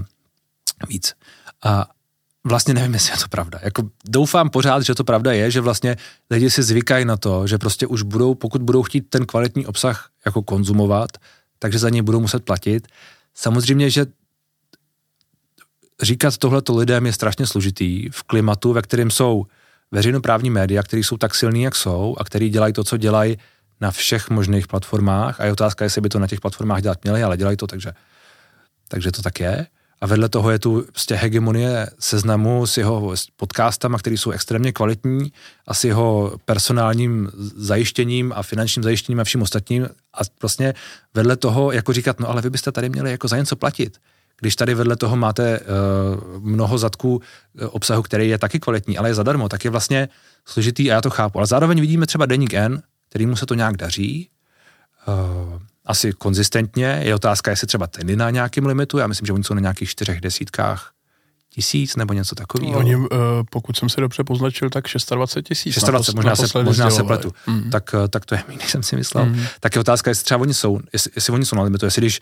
[0.89, 1.15] víc.
[1.65, 1.87] A
[2.45, 3.59] vlastně nevím, jestli je to pravda.
[3.63, 5.97] Jako doufám pořád, že to pravda je, že vlastně
[6.31, 10.11] lidi si zvykají na to, že prostě už budou, pokud budou chtít ten kvalitní obsah
[10.25, 11.11] jako konzumovat,
[11.59, 12.89] takže za něj budou muset platit.
[13.35, 14.07] Samozřejmě, že
[16.03, 19.47] říkat tohleto lidem je strašně složitý v klimatu, ve kterém jsou
[19.91, 23.39] veřejnoprávní média, které jsou tak silný, jak jsou a který dělají to, co dělají
[23.81, 27.23] na všech možných platformách a je otázka, jestli by to na těch platformách dělat měli,
[27.23, 27.93] ale dělají to, takže,
[28.89, 29.67] takže to tak je.
[30.01, 35.33] A vedle toho je tu prostě hegemonie seznamu s jeho podcastama, které jsou extrémně kvalitní
[35.67, 39.85] a s jeho personálním zajištěním a finančním zajištěním a vším ostatním.
[40.15, 40.75] A vlastně
[41.15, 43.99] vedle toho, jako říkat, no ale vy byste tady měli jako za něco platit.
[44.41, 45.67] Když tady vedle toho máte uh,
[46.43, 50.09] mnoho zadků uh, obsahu, který je taky kvalitní, ale je zadarmo, tak je vlastně
[50.47, 51.39] složitý a já to chápu.
[51.39, 54.31] Ale zároveň vidíme třeba Deník N, kterýmu se to nějak daří,
[55.09, 57.01] uh, asi konzistentně.
[57.05, 58.99] Je otázka, jestli třeba ten na nějakém limitu.
[58.99, 60.93] Já myslím, že oni jsou na nějakých čtyřech desítkách
[61.51, 62.79] tisíc nebo něco takového.
[62.79, 63.07] Oni, uh,
[63.51, 65.85] pokud jsem si dobře poznačil, tak 26 tisíc.
[65.85, 67.33] 26, možná, se, možná se pletu.
[67.47, 67.71] Mm.
[67.71, 69.25] Tak, tak to je méně, než jsem si myslel.
[69.25, 69.45] Mm.
[69.61, 72.21] Tak je otázka, jestli třeba oni jsou, jestli, jestli oni jsou na limitu, jestli když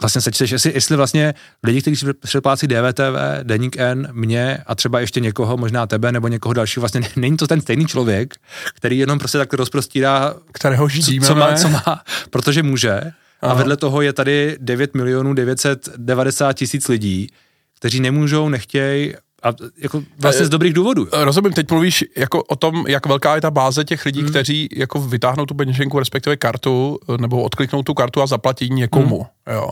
[0.00, 5.20] vlastně sečteš, jestli, jestli vlastně lidi, kteří předplácí DVTV, Deník N, mě a třeba ještě
[5.20, 8.34] někoho, možná tebe nebo někoho dalšího, vlastně není to ten stejný člověk,
[8.74, 13.00] který jenom prostě tak rozprostírá, kterého žijíme, co, co, má, co má, protože může.
[13.42, 13.52] Aha.
[13.52, 17.28] A vedle toho je tady 9 milionů 990 tisíc lidí,
[17.76, 19.14] kteří nemůžou, nechtějí
[19.46, 21.08] a jako vlastně z dobrých důvodů.
[21.12, 24.30] Rozumím, teď mluvíš jako o tom, jak velká je ta báze těch lidí, hmm.
[24.30, 29.26] kteří jako vytáhnou tu peněženku, respektive kartu, nebo odkliknou tu kartu a zaplatí někomu.
[29.46, 29.56] Hmm.
[29.56, 29.70] Jo.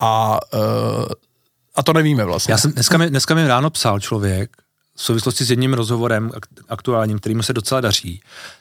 [0.00, 1.04] A, uh,
[1.74, 2.52] a to nevíme vlastně.
[2.52, 4.50] Já jsem, dneska, mi, dneska mi ráno psal člověk,
[4.96, 6.30] v souvislosti s jedním rozhovorem
[6.68, 8.20] aktuálním, kterým se docela daří,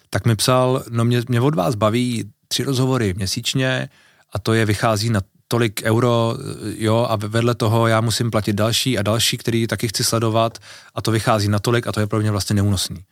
[0.10, 3.90] tak mi psal, no mě, mě od vás baví tři rozhovory měsíčně
[4.34, 5.22] a to je vychází na
[5.54, 6.38] tolik euro,
[6.78, 10.58] jo, a vedle toho já musím platit další a další, který taky chci sledovat
[10.96, 13.06] a to vychází na tolik a to je pro mě vlastně neúnosný.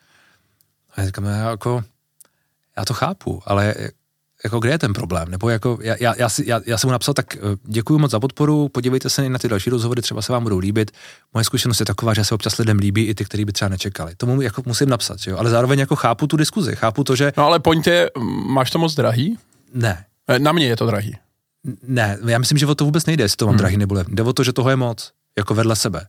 [0.95, 1.83] A já říkám, já jako,
[2.77, 3.75] já to chápu, ale
[4.43, 5.31] jako kde je ten problém?
[5.31, 8.19] Nebo jako, já, já, já, já, já jsem mu napsal, tak eh, děkuji moc za
[8.19, 10.91] podporu, podívejte se na ty další rozhovory, třeba se vám budou líbit.
[11.33, 14.15] Moje zkušenost je taková, že se občas lidem líbí i ty, kteří by třeba nečekali.
[14.15, 15.37] Tomu jako musím napsat, jo?
[15.37, 17.33] ale zároveň jako chápu tu diskuzi, chápu to, že...
[17.37, 18.09] No ale pointě,
[18.45, 19.37] máš to moc drahý?
[19.73, 20.05] Ne.
[20.27, 21.15] Eh, na mě je to drahý.
[21.87, 23.57] Ne, já myslím, že o to vůbec nejde, jestli to mám hmm.
[23.57, 24.15] drahý nebo levný.
[24.15, 26.07] Jde o to, že toho je moc, jako vedle sebe.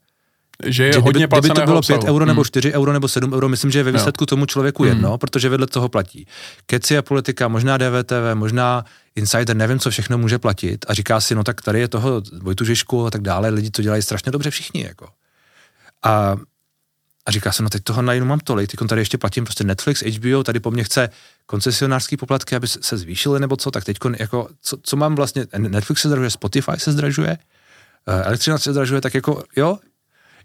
[0.66, 2.00] Že je že hodně kdyby, kdyby to bylo obsahu.
[2.00, 2.80] 5 euro nebo 4 hmm.
[2.80, 5.18] euro nebo 7 euro, myslím, že je ve výsledku tomu člověku jedno, hmm.
[5.18, 6.26] protože vedle toho platí.
[6.66, 8.84] Keci a politika, možná DVTV, možná
[9.16, 12.64] Insider, nevím, co všechno může platit a říká si, no tak tady je toho Vojtu
[12.64, 15.08] Žižku a tak dále, lidi to dělají strašně dobře všichni, jako.
[16.02, 16.36] A
[17.26, 20.02] a říká se, no teď toho najednou mám tolik, teď tady ještě platím prostě Netflix,
[20.02, 21.10] HBO, tady po mně chce
[21.46, 26.02] koncesionářský poplatky, aby se zvýšily nebo co, tak teď jako, co, co, mám vlastně, Netflix
[26.02, 27.38] se zdražuje, Spotify se zdražuje,
[28.06, 29.78] eh, elektřina se zdražuje, tak jako jo,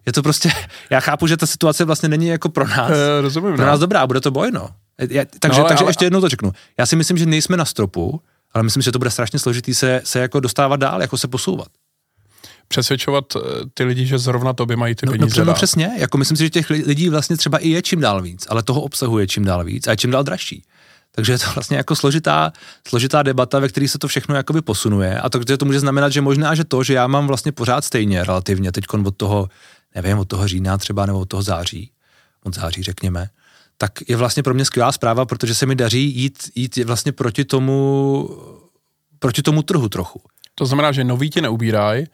[0.05, 0.51] je to prostě,
[0.89, 3.71] já chápu, že ta situace vlastně není jako pro nás, e, rozumím, pro no.
[3.71, 4.69] nás dobrá, bude to bojno.
[5.09, 5.89] Já, takže, no, takže ale...
[5.89, 6.51] ještě jednou to řeknu.
[6.77, 8.21] Já si myslím, že nejsme na stropu,
[8.53, 11.67] ale myslím, že to bude strašně složitý se, se jako dostávat dál, jako se posouvat
[12.67, 13.39] přesvědčovat eh,
[13.73, 16.37] ty lidi, že zrovna to by mají ty no, peníze no, no přesně, jako myslím
[16.37, 19.27] si, že těch lidí vlastně třeba i je čím dál víc, ale toho obsahu je
[19.27, 20.63] čím dál víc a je čím dál dražší.
[21.11, 22.53] Takže je to vlastně jako složitá,
[22.87, 26.21] složitá debata, ve které se to všechno jakoby posunuje a to, to může znamenat, že
[26.21, 29.49] možná, že to, že já mám vlastně pořád stejně relativně teď od toho,
[29.95, 31.91] nevím, od toho října třeba nebo od toho září,
[32.43, 33.29] od září řekněme,
[33.77, 37.45] tak je vlastně pro mě skvělá zpráva, protože se mi daří jít, jít vlastně proti
[37.45, 38.29] tomu,
[39.19, 40.21] proti tomu trhu trochu.
[40.55, 42.05] To znamená, že nový ti neubírají,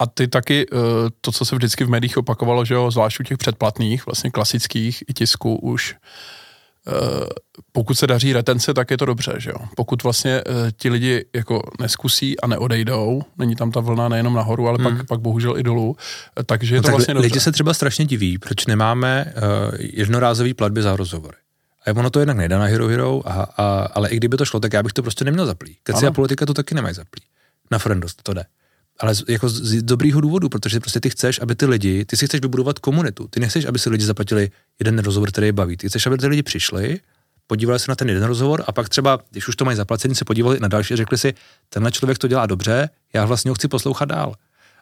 [0.00, 0.76] a ty taky, eh,
[1.20, 5.04] to, co se vždycky v médiích opakovalo, že jo, zvlášť u těch předplatných, vlastně klasických
[5.08, 5.94] i tisku už,
[6.86, 7.26] eh,
[7.72, 9.56] pokud se daří retence, tak je to dobře, že jo.
[9.76, 14.68] Pokud vlastně eh, ti lidi jako neskusí a neodejdou, není tam ta vlna nejenom nahoru,
[14.68, 14.96] ale hmm.
[14.96, 15.96] pak, pak bohužel i dolů,
[16.46, 17.40] takže je no to tak vlastně lidi dobře.
[17.40, 19.42] se třeba strašně diví, proč nemáme uh,
[19.78, 21.36] jednorázový platby za rozhovory.
[21.86, 24.60] A ono to jednak nejde na Hero Hero, a, a, ale i kdyby to šlo,
[24.60, 25.76] tak já bych to prostě neměl zaplý.
[25.82, 27.22] Keci a politika to taky nemají zaplý.
[27.70, 28.44] Na Friendost to jde
[29.00, 32.26] ale z, jako z dobrýho důvodu, protože prostě ty chceš, aby ty lidi, ty si
[32.26, 35.88] chceš vybudovat komunitu, ty nechceš, aby si lidi zaplatili jeden rozhovor, který je baví, ty
[35.88, 37.00] chceš, aby ty lidi přišli,
[37.46, 40.24] podívali se na ten jeden rozhovor a pak třeba, když už to mají zaplacený, se
[40.24, 41.34] podívali na další a řekli si,
[41.68, 44.34] tenhle člověk to dělá dobře, já vlastně ho chci poslouchat dál.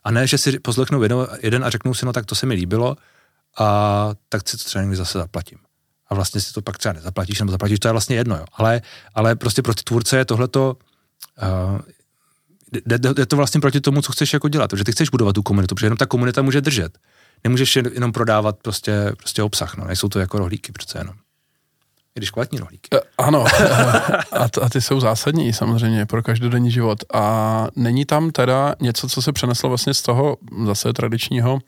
[0.05, 1.03] A ne, že si poslechnou
[1.43, 2.97] jeden a řeknou si, no tak to se mi líbilo
[3.59, 5.59] a tak si to třeba někdy zase zaplatím.
[6.09, 8.45] A vlastně si to pak třeba nezaplatíš nebo zaplatíš, to je vlastně jedno, jo.
[8.53, 8.83] Ale,
[9.15, 10.77] ale prostě pro ty tvůrce je tohleto
[11.43, 11.81] uh,
[12.87, 15.75] jde, to vlastně proti tomu, co chceš jako dělat, protože ty chceš budovat tu komunitu,
[15.75, 16.99] protože jenom ta komunita může držet.
[17.45, 21.15] Nemůžeš jenom prodávat prostě, prostě obsah, no, nejsou to jako rohlíky přece jenom.
[22.15, 22.89] když kvalitní rohlíky.
[22.97, 23.45] E, ano,
[24.33, 26.99] a, t- a ty jsou zásadní samozřejmě pro každodenní život.
[27.15, 31.59] A není tam teda něco, co se přeneslo vlastně z toho zase tradičního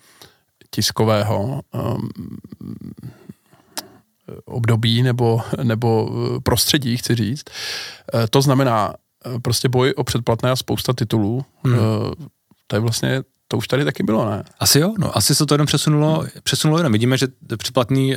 [0.70, 2.08] tiskového um,
[4.44, 6.10] období nebo, nebo
[6.42, 7.44] prostředí, chci říct.
[8.30, 8.94] To znamená
[9.42, 11.44] prostě boj o předplatné a spousta titulů.
[11.64, 11.74] Hmm.
[11.74, 11.78] E,
[12.66, 14.44] to je vlastně to už tady taky bylo, ne?
[14.60, 16.92] Asi jo, no, asi se to jenom přesunulo, přesunulo jenom.
[16.92, 18.16] Vidíme, že předplatný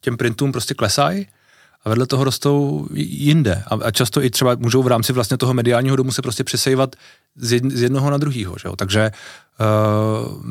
[0.00, 1.26] těm printům prostě klesají
[1.84, 3.62] a vedle toho rostou jinde.
[3.66, 6.96] A, a často i třeba můžou v rámci vlastně toho mediálního domu se prostě přesejvat
[7.36, 8.76] z, jed, z jednoho na druhýho, že jo?
[8.76, 9.10] Takže
[9.60, 10.42] uh,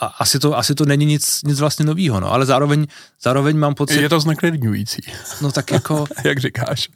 [0.00, 2.86] a, asi, to, asi to není nic, nic vlastně novýho, no, ale zároveň,
[3.22, 4.00] zároveň mám pocit...
[4.00, 5.02] Je to zneklidňující.
[5.40, 6.04] No tak jako...
[6.24, 6.88] Jak říkáš?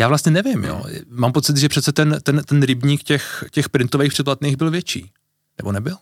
[0.00, 0.84] Já vlastně nevím, jo.
[1.08, 5.12] Mám pocit, že přece ten, ten, ten rybník těch, těch printových předplatných byl větší.
[5.58, 5.96] Nebo nebyl?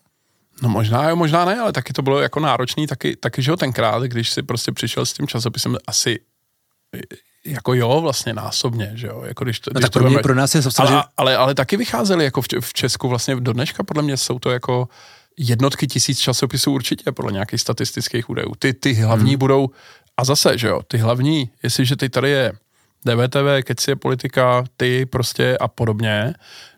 [0.62, 3.56] No možná jo, možná ne, ale taky to bylo jako náročný, taky, taky že jo,
[3.56, 6.20] tenkrát, když si prostě přišel s tím časopisem asi
[7.46, 10.18] jako jo, vlastně násobně, že jo, jako když to, no když tak to pro, mě,
[10.18, 13.52] pro nás je ale, ale, ale, ale taky vycházeli jako v, v Česku vlastně do
[13.52, 14.88] dneška, podle mě jsou to jako
[15.36, 18.52] jednotky tisíc časopisů určitě, podle nějakých statistických údajů.
[18.58, 19.38] Ty, ty hlavní hmm.
[19.38, 19.70] budou,
[20.16, 22.52] a zase, že jo, ty hlavní, jestliže ty tady je
[23.04, 26.34] DVTV, Keci je politika, ty prostě a podobně,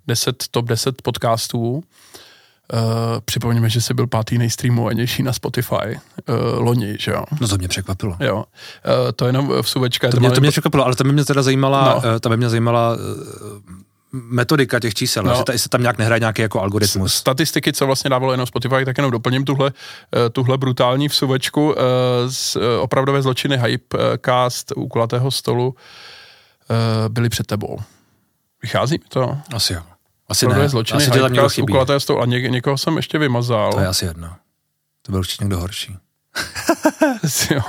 [0.06, 1.82] 10, top 10 podcastů,
[2.72, 2.80] Uh,
[3.24, 7.24] připomeňme, že jsi byl pátý nejstreamovanější na Spotify uh, loni, že jo?
[7.40, 8.16] No to mě překvapilo.
[8.20, 8.36] Jo.
[8.36, 8.44] Uh,
[9.16, 10.08] to jenom v suvečka.
[10.08, 12.10] To mě, to mě překvapilo, ale to by mě teda zajímala, no.
[12.10, 13.00] uh, to by mě zajímala uh,
[14.12, 15.34] metodika těch čísel, no.
[15.34, 17.14] že ta, se tam nějak nehraje nějaký jako algoritmus.
[17.14, 19.72] Statistiky, co vlastně dávalo jenom Spotify, tak jenom doplním tuhle,
[20.32, 21.74] tuhle brutální vsuvečku
[22.28, 25.74] z opravdové zločiny Hypecast u kulatého stolu
[27.08, 27.78] byli před tebou.
[28.62, 29.38] Vychází mi to?
[29.54, 29.82] Asi jo.
[30.28, 30.68] Asi ne.
[30.68, 31.74] Zločiny, asi tam někdo chybí.
[32.20, 33.72] a ně, někoho jsem ještě vymazal.
[33.72, 34.36] To je asi jedno.
[35.02, 35.96] To byl určitě někdo horší.
[37.50, 37.60] jo.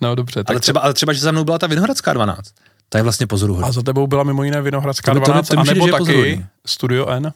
[0.00, 0.44] No dobře.
[0.46, 2.54] Ale, třeba, ale třeba, že za mnou byla ta Vinohradská 12.
[2.88, 3.68] To je vlastně pozoruhodné.
[3.68, 7.32] A za tebou byla mimo jiné Vinohradská 12, to, to, to, anebo taky Studio N.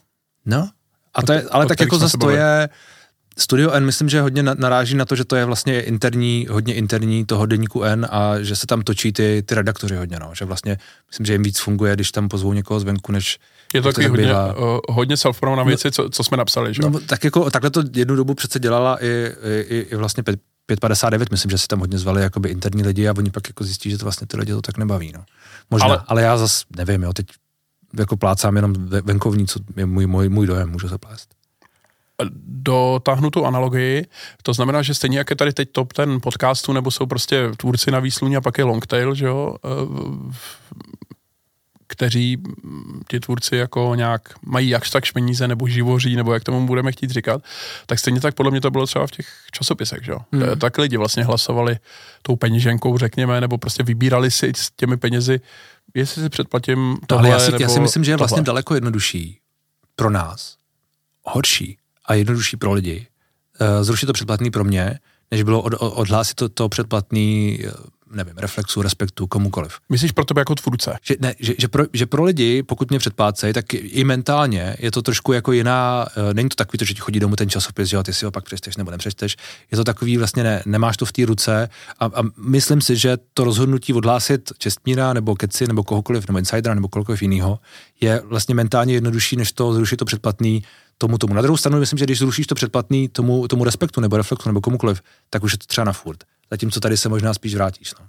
[0.47, 0.69] No,
[1.15, 2.69] a to je, ale tak jako zase to je,
[3.39, 7.27] Studio N myslím, že hodně naráží na to, že to je vlastně interní, hodně interní
[7.27, 10.31] toho deníku N a že se tam točí ty, ty redaktory hodně, no.
[10.35, 10.79] že vlastně
[11.11, 13.39] myslím, že jim víc funguje, když tam pozvou někoho zvenku, než
[13.75, 16.83] je to takový hodně, uh, hodně self na věci, no, co, co jsme napsali, že?
[16.83, 19.33] No, tak jako, takhle to jednu dobu přece dělala i,
[19.69, 20.23] i, i vlastně
[20.77, 23.91] 559, myslím, že si tam hodně zvali jakoby interní lidi a oni pak jako zjistí,
[23.91, 25.25] že to vlastně ty lidi to tak nebaví, no.
[25.71, 27.27] Možná, ale, ale já zase nevím, jo, teď
[27.99, 31.41] jako plácám jenom venkovní, co je můj, můj, můj dojem, můžu se plést
[32.47, 34.07] dotáhnu tu analogii,
[34.43, 37.91] to znamená, že stejně jak je tady teď top ten podcastu, nebo jsou prostě tvůrci
[37.91, 40.33] na výsluní a pak je longtail, že jo, eh,
[41.91, 42.39] kteří
[43.09, 47.11] ti tvůrci jako nějak mají jakž tak peníze nebo živoří, nebo jak tomu budeme chtít
[47.11, 47.43] říkat,
[47.87, 50.19] tak stejně tak podle mě to bylo třeba v těch časopisech, že jo.
[50.33, 50.59] Hmm.
[50.59, 51.79] Tak lidi vlastně hlasovali
[52.23, 55.41] tou peněženkou, řekněme, nebo prostě vybírali si s těmi penězi,
[55.95, 58.47] jestli si předplatím tohle, Ale já si, nebo já si myslím, že je vlastně tohle.
[58.47, 59.39] daleko jednodušší
[59.97, 60.57] pro nás,
[61.25, 63.07] horší, a jednodušší pro lidi.
[63.61, 64.99] Eh, zrušit to předplatný pro mě,
[65.31, 67.71] než bylo od, odhlásit to, to předplatný eh,
[68.11, 69.73] nevím, reflexu, respektu, komukoliv.
[69.89, 70.97] Myslíš pro tebe jako tvůrce?
[71.03, 74.91] Že, ne, že, že, pro, že pro lidi, pokud mě předplácejí, tak i mentálně je
[74.91, 77.89] to trošku jako jiná, uh, není to takový to, že ti chodí domů ten časopis,
[77.89, 79.37] že jo, ty si ho pak přečteš nebo nepřečteš,
[79.71, 81.69] je to takový vlastně ne, nemáš to v té ruce
[81.99, 86.75] a, a, myslím si, že to rozhodnutí odhlásit Čestmíra nebo Keci nebo kohokoliv, nebo Insidera
[86.75, 87.59] nebo kohokoliv jiného,
[88.01, 90.63] je vlastně mentálně jednodušší, než to zrušit to předplatný
[90.99, 91.35] tomu tomu.
[91.35, 94.61] Na druhou stranu myslím, že když zrušíš to předplatný tomu, tomu respektu nebo reflektu nebo
[94.61, 96.25] komukoliv, tak už je to třeba na furt.
[96.51, 97.95] Zatímco tady se možná spíš vrátíš.
[98.01, 98.07] No.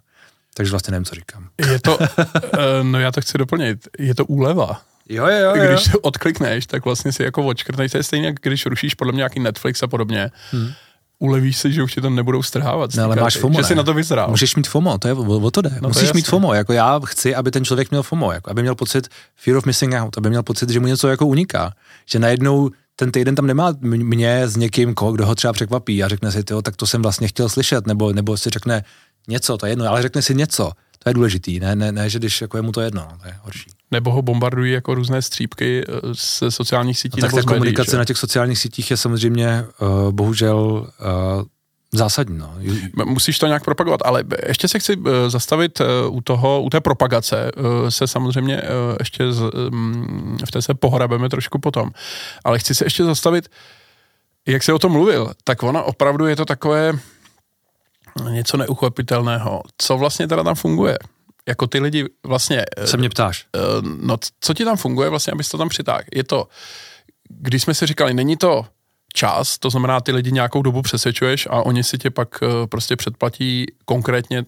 [0.53, 1.49] Takže vlastně nevím, co říkám.
[1.71, 4.81] Je to, eh, no já to chci doplnit, je to úleva.
[5.09, 5.67] Jo, jo, jo.
[5.67, 9.17] Když to odklikneš, tak vlastně si jako odškrtneš, to je stejně, když rušíš podle mě
[9.17, 10.31] nějaký Netflix a podobně.
[10.51, 10.71] Hmm
[11.21, 12.95] ulevíš si, že už ti to nebudou strhávat.
[12.95, 13.67] No, ale máš FOMO, Že ne?
[13.67, 14.29] jsi na to vyzrál.
[14.29, 15.77] Můžeš mít FOMO, to je, o, o to jde.
[15.81, 18.61] No, Musíš to mít FOMO, jako já chci, aby ten člověk měl FOMO, jako aby
[18.61, 21.73] měl pocit fear of missing out, aby měl pocit, že mu něco jako uniká.
[22.05, 22.69] Že najednou
[23.01, 26.75] ten týden tam nemá mě s někým, kdo ho třeba překvapí a řekne si, tak
[26.75, 28.83] to jsem vlastně chtěl slyšet, nebo, nebo si řekne
[29.27, 30.71] něco, to je jedno, ale řekne si něco.
[30.99, 33.27] To je důležitý, ne, ne, ne že když jako je mu to jedno, no, to
[33.27, 33.69] je horší.
[33.91, 35.83] Nebo ho bombardují jako různé střípky
[36.39, 37.21] ze eh, sociálních sítí.
[37.21, 41.43] No, tak nebo ta komunikace médií, na těch sociálních sítích je samozřejmě uh, bohužel uh,
[41.93, 42.37] zásadní.
[42.37, 42.55] No.
[43.05, 47.51] Musíš to nějak propagovat, ale ještě se chci zastavit u toho, u té propagace
[47.89, 48.61] se samozřejmě
[48.99, 51.89] ještě z, mm, v té se pohrabeme trošku potom,
[52.43, 53.49] ale chci se ještě zastavit,
[54.47, 56.93] jak jsi o tom mluvil, tak ona opravdu je to takové
[58.29, 59.61] něco neuchopitelného.
[59.77, 60.97] Co vlastně teda tam funguje?
[61.47, 62.65] Jako ty lidi vlastně...
[62.85, 63.45] Se mě ptáš.
[64.01, 66.03] No, co ti tam funguje vlastně, abys to tam přitáhl?
[66.13, 66.47] Je to,
[67.29, 68.65] když jsme si říkali, není to
[69.13, 72.29] čas, to znamená, ty lidi nějakou dobu přesvědčuješ a oni si tě pak
[72.69, 74.45] prostě předplatí konkrétně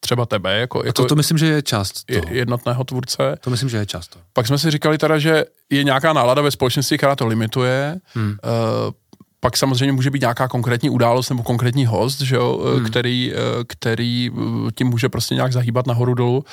[0.00, 2.22] třeba tebe, jako, jako to, to myslím, že je část toho.
[2.30, 3.36] jednotného tvůrce.
[3.40, 4.24] To myslím, že je část toho.
[4.32, 8.00] Pak jsme si říkali teda, že je nějaká nálada ve společnosti, která to limituje.
[8.14, 8.28] Hmm.
[8.28, 8.92] Uh,
[9.40, 12.86] pak samozřejmě může být nějaká konkrétní událost nebo konkrétní host, že jo, Hmm.
[12.86, 16.44] který, eh, který eh, tím může prostě nějak zahýbat nahoru dolů.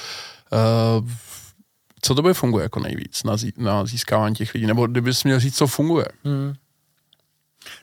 [1.01, 1.09] Uh,
[2.01, 4.65] co to by funguje jako nejvíc na, zí, na získávání těch lidí?
[4.65, 6.05] Nebo kdybys měl říct, co funguje?
[6.23, 6.53] Hmm.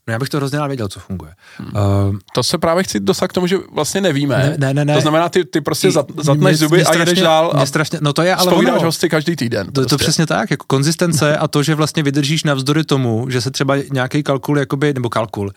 [0.06, 1.32] No já bych to hrozně rád věděl, co funguje.
[1.58, 1.68] Hmm.
[2.10, 4.36] Uh, To se právě chci dostat k tomu, že vlastně nevíme.
[4.36, 4.94] Ne, ne, ne, ne.
[4.94, 7.66] To znamená, ty, ty prostě zat, mě- zatneš zuby mě a jedeš strašně- dál a
[7.66, 8.80] strašně, no to je ale ono.
[8.80, 9.66] hosty každý týden.
[9.66, 9.88] To, prostě.
[9.90, 13.74] to přesně tak, jako konzistence a to, že vlastně vydržíš navzdory tomu, že se třeba
[13.92, 15.52] nějaký kalkul, jakoby, nebo kalkul,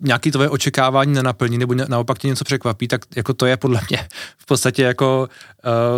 [0.00, 4.08] nějaký tvoje očekávání nenaplní, nebo naopak tě něco překvapí, tak jako to je podle mě
[4.38, 5.28] v podstatě jako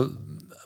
[0.00, 0.06] uh,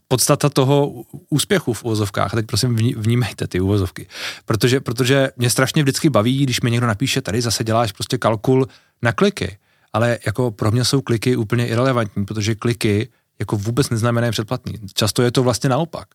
[0.09, 0.93] podstata toho
[1.29, 2.33] úspěchu v uvozovkách.
[2.33, 4.07] A teď prosím vní- vnímejte ty uvozovky.
[4.45, 8.69] Protože, protože mě strašně vždycky baví, když mi někdo napíše, tady zase děláš prostě kalkul
[9.03, 9.59] na kliky.
[9.93, 14.75] Ale jako pro mě jsou kliky úplně irrelevantní, protože kliky jako vůbec neznamenají předplatný.
[14.95, 16.09] Často je to vlastně naopak.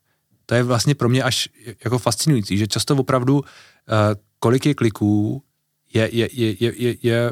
[0.46, 1.50] To je vlastně pro mě až
[1.84, 3.44] jako fascinující, že často opravdu uh,
[4.40, 5.44] kolik je kliků
[5.94, 7.32] je, je, je, je, je, je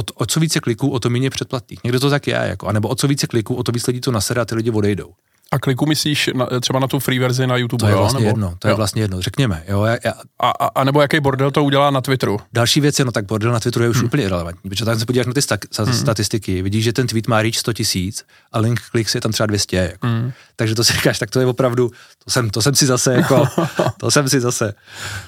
[0.00, 1.84] o, o co více kliků, o to méně předplatných.
[1.84, 4.10] Někdo to tak je, jako, anebo o co více kliků, o to víc lidí to
[4.10, 5.12] nasede a ty lidi odejdou.
[5.52, 7.98] A kliku myslíš na, třeba na tu free verzi na YouTube, To je jo?
[7.98, 8.76] vlastně nebo, jedno, to je jo.
[8.76, 9.64] vlastně jedno, řekněme.
[9.68, 12.38] Jo, já, já, A, a, a nebo jaký bordel to udělá na Twitteru.
[12.52, 14.06] Další věc je, no tak bordel na Twitteru je už hmm.
[14.06, 15.94] úplně irrelevantní, protože tam se podíváš na ty sta- hmm.
[15.94, 19.46] statistiky, vidíš, že ten tweet má reach 100 tisíc a link kliks je tam třeba
[19.46, 19.76] 200.
[19.76, 20.06] Jako.
[20.06, 20.32] Hmm.
[20.56, 21.90] Takže to si říkáš, tak to je opravdu,
[22.24, 23.46] to jsem, to jsem si zase jako,
[23.98, 24.74] to jsem si zase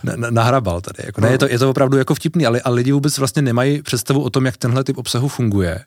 [0.02, 1.02] na- na- nahrabal tady.
[1.06, 3.82] Jako, ne, je, to, je to opravdu jako vtipný, ale, ale lidi vůbec vlastně nemají
[3.82, 5.80] představu o tom, jak tenhle typ obsahu funguje.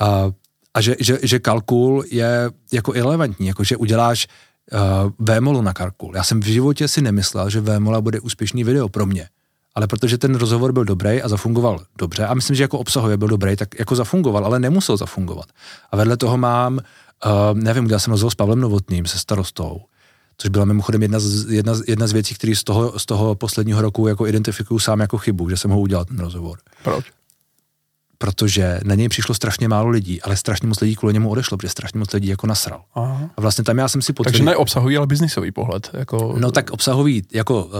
[0.00, 0.30] A,
[0.74, 4.26] a že, že, že kalkul je jako irrelevantní, jako že uděláš
[4.72, 4.78] uh,
[5.18, 6.12] VMOLu na kalkul.
[6.16, 9.28] Já jsem v životě si nemyslel, že VMOLa bude úspěšný video pro mě.
[9.74, 13.28] Ale protože ten rozhovor byl dobrý a zafungoval dobře, a myslím, že jako obsahově byl
[13.28, 15.46] dobrý, tak jako zafungoval, ale nemusel zafungovat.
[15.90, 19.80] A vedle toho mám, uh, nevím, udělal jsem rozhovor s Pavlem Novotným, se starostou,
[20.38, 23.82] což byla mimochodem jedna z, jedna, jedna z věcí, které z toho, z toho posledního
[23.82, 26.58] roku jako identifikuju sám jako chybu, že jsem ho udělal ten rozhovor.
[26.84, 27.04] Proč?
[28.22, 31.68] Protože na něj přišlo strašně málo lidí, ale strašně moc lidí kvůli němu odešlo, protože
[31.68, 32.82] strašně moc lidí jako nasral.
[32.94, 33.30] Aha.
[33.36, 34.38] A vlastně tam já jsem si potvrdil.
[34.38, 35.90] Takže ne obsahový, ale biznisový pohled.
[35.92, 37.72] Jako, No tak obsahový, jako uh,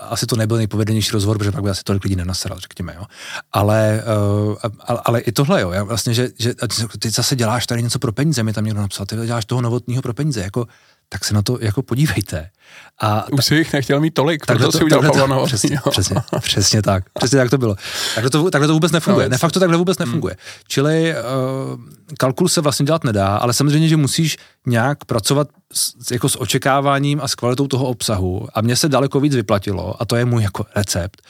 [0.00, 3.04] asi to nebyl nejpovedenější rozhovor, protože pak by asi tolik lidí nenasral, řekněme, jo.
[3.52, 4.02] Ale,
[4.48, 4.54] uh,
[4.86, 6.54] ale, ale i tohle, jo, já vlastně, že, že
[6.98, 10.02] ty zase děláš tady něco pro peníze, mi tam někdo napsal, ty děláš toho novotního
[10.02, 10.66] pro peníze, jako,
[11.08, 12.50] tak se na to jako podívejte.
[13.00, 15.46] A Už si jich nechtěl mít tolik, Takhle proto si udělal takhle Pavla Novotnýho.
[15.46, 17.04] přesně, přesně, přesně tak.
[17.18, 17.76] Přesně tak to bylo.
[18.14, 19.26] Takhle to, takhle to vůbec nefunguje.
[19.26, 20.36] No, Ne, fakt to takhle vůbec nefunguje.
[20.68, 21.80] Čili uh,
[22.18, 27.20] kalkul se vlastně dělat nedá, ale samozřejmě, že musíš nějak pracovat s, jako s očekáváním
[27.22, 28.48] a s kvalitou toho obsahu.
[28.54, 31.22] A mně se daleko víc vyplatilo, a to je můj jako recept,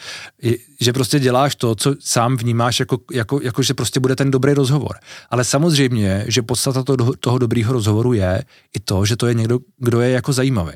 [0.80, 4.52] že prostě děláš to, co sám vnímáš, jako, jako, jako že prostě bude ten dobrý
[4.52, 4.96] rozhovor.
[5.30, 8.44] Ale samozřejmě, že podstata toho, toho dobrýho rozhovoru je
[8.76, 10.72] i to, že to je někdo, kdo je jako zajímavý.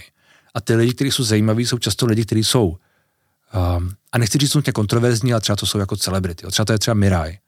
[0.55, 4.55] A ty lidi, kteří jsou zajímaví, jsou často lidi, kteří jsou, um, a nechci říct
[4.55, 6.47] nutně kontroverzní, ale třeba to jsou jako celebrity.
[6.47, 7.39] Třeba to je třeba Miraj.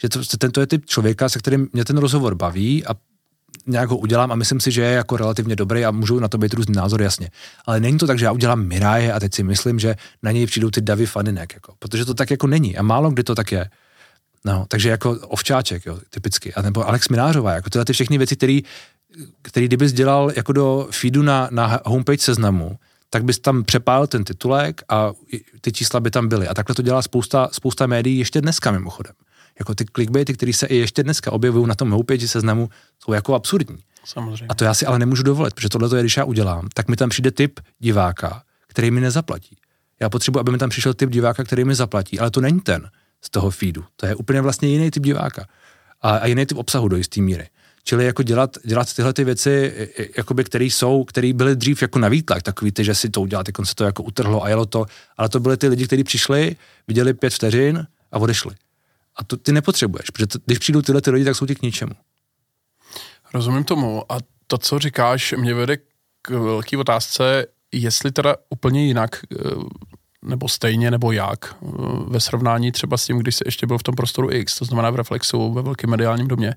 [0.00, 2.94] Že to, tento je typ člověka, se kterým mě ten rozhovor baví a
[3.66, 6.38] nějak ho udělám a myslím si, že je jako relativně dobrý a můžou na to
[6.38, 7.30] být různý názor, jasně.
[7.66, 10.46] Ale není to tak, že já udělám Miraje a teď si myslím, že na něj
[10.46, 13.52] přijdou ty davy faninek, jako, protože to tak jako není a málo kdy to tak
[13.52, 13.70] je.
[14.44, 16.54] No, takže jako ovčáček, jo, typicky.
[16.54, 18.62] A nebo Alex Minářová, jako tyhle ty všechny věci, který,
[19.42, 22.78] který kdybys dělal jako do feedu na, na homepage seznamu,
[23.10, 25.12] tak bys tam přepálil ten titulek a
[25.60, 26.48] ty čísla by tam byly.
[26.48, 29.12] A takhle to dělá spousta, spousta médií ještě dneska mimochodem.
[29.58, 32.68] Jako ty clickbaity, které se i ještě dneska objevují na tom homepage seznamu,
[33.04, 33.78] jsou jako absurdní.
[34.04, 34.46] Samozřejmě.
[34.48, 36.96] A to já si ale nemůžu dovolit, protože tohle je, když já udělám, tak mi
[36.96, 39.56] tam přijde typ diváka, který mi nezaplatí.
[40.00, 42.90] Já potřebuji, aby mi tam přišel typ diváka, který mi zaplatí, ale to není ten
[43.22, 43.84] z toho feedu.
[43.96, 45.46] To je úplně vlastně jiný typ diváka.
[46.02, 47.48] A, a jiný typ obsahu do jisté míry.
[47.88, 51.82] Čili jako dělat, dělat tyhle ty věci, i- i- jakoby, které jsou, které byly dřív
[51.82, 54.48] jako na výtlak, takový ty, že si to udělat, jako se to jako utrhlo a
[54.48, 56.56] jelo to, ale to byly ty lidi, kteří přišli,
[56.88, 58.54] viděli pět vteřin a odešli.
[59.16, 61.62] A to ty nepotřebuješ, protože to, když přijdou tyhle ty lidi, tak jsou ti k
[61.62, 61.92] ničemu.
[63.34, 64.12] Rozumím tomu.
[64.12, 65.76] A to, co říkáš, mě vede
[66.22, 69.36] k velké otázce, jestli teda úplně jinak, eh,
[70.22, 71.54] nebo stejně, nebo jak,
[72.08, 74.90] ve srovnání třeba s tím, když jsi ještě byl v tom prostoru X, to znamená
[74.90, 76.54] v Reflexu, ve velkém mediálním domě,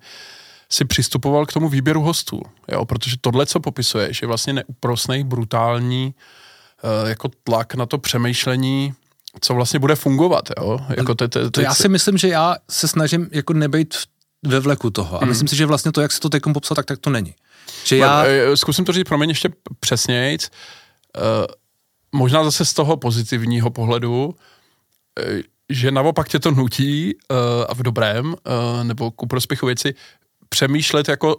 [0.71, 2.41] si přistupoval k tomu výběru hostů,
[2.71, 6.15] jo, protože tohle, co popisuješ, je vlastně neúprosný, brutální
[6.83, 8.93] eh, jako tlak na to přemýšlení,
[9.41, 12.55] co vlastně bude fungovat, jo, jako te, te, To teď já si myslím, že já
[12.69, 13.95] se snažím jako nebejt
[14.45, 15.23] ve vleku toho.
[15.23, 17.35] A myslím si, že vlastně to, jak se to teď popsal, tak, tak to není.
[17.83, 18.55] Že já, Já...
[18.55, 19.49] Zkusím to říct pro mě ještě
[19.79, 20.49] přesnějc.
[21.17, 21.45] Uh,
[22.11, 24.35] možná zase z toho pozitivního pohledu,
[25.69, 27.37] že naopak tě to nutí uh,
[27.69, 29.93] a v dobrém, uh, nebo ku prospěchu věci,
[30.49, 31.35] přemýšlet jako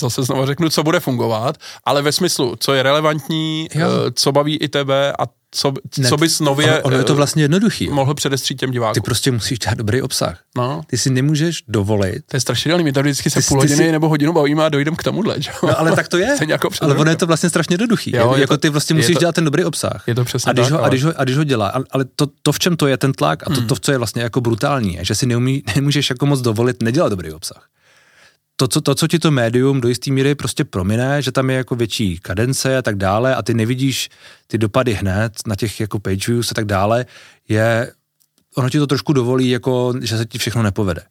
[0.00, 3.88] zase znovu řeknu, co bude fungovat, ale ve smyslu, co je relevantní, jo.
[4.06, 6.72] Eh, co baví i tebe a co, ne, co bys nově...
[6.72, 7.88] Ono, ono je to eh, vlastně jednoduchý.
[7.88, 8.94] Mohl předestřít těm divákům.
[8.94, 10.38] Ty prostě musíš dělat dobrý obsah.
[10.56, 10.82] No.
[10.86, 12.22] Ty si nemůžeš dovolit.
[12.26, 13.92] To je strašidelný, my tady vždycky se ty, půl hodiny si...
[13.92, 15.42] nebo hodinu bavíme a dojdeme k tomuhle.
[15.42, 15.50] Že?
[15.62, 16.36] No, ale tak to je.
[16.48, 18.16] jako ale ono je to vlastně strašně jednoduchý.
[18.16, 20.04] Jo, je, jako to, ty vlastně musíš to, dělat ten dobrý obsah.
[20.06, 20.86] Je to přesně a když, tak, ho, ale...
[20.86, 23.12] a když, ho, a když ho dělá, ale to, to, v čem to je ten
[23.12, 23.66] tlak a to, hmm.
[23.66, 27.08] to, co je vlastně jako brutální, je, že si neumí, nemůžeš jako moc dovolit nedělat
[27.08, 27.66] dobrý obsah
[28.56, 31.56] to co, to, co ti to médium do jisté míry prostě promine, že tam je
[31.56, 34.08] jako větší kadence a tak dále a ty nevidíš
[34.46, 37.06] ty dopady hned na těch jako page views a tak dále,
[37.48, 37.92] je,
[38.54, 41.02] ono ti to trošku dovolí, jako, že se ti všechno nepovede.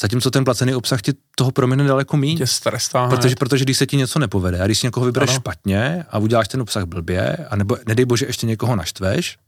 [0.00, 2.36] Zatímco ten placený obsah ti toho promine daleko méně.
[2.36, 5.36] Tě strestá protože, protože když se ti něco nepovede a když si někoho vybereš ano.
[5.40, 9.38] špatně a uděláš ten obsah blbě, a nebo nedej bože ještě někoho naštveš,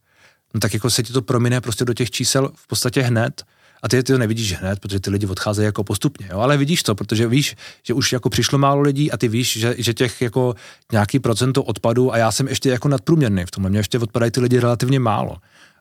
[0.54, 3.44] no tak jako se ti to promine prostě do těch čísel v podstatě hned
[3.84, 6.38] a ty, ty to nevidíš hned, protože ty lidi odcházejí jako postupně, jo?
[6.38, 9.74] ale vidíš to, protože víš, že už jako přišlo málo lidí a ty víš, že,
[9.78, 10.54] že těch jako
[10.92, 14.40] nějaký procento odpadů a já jsem ještě jako nadprůměrný v tomhle, mě ještě odpadají ty
[14.40, 15.36] lidi relativně málo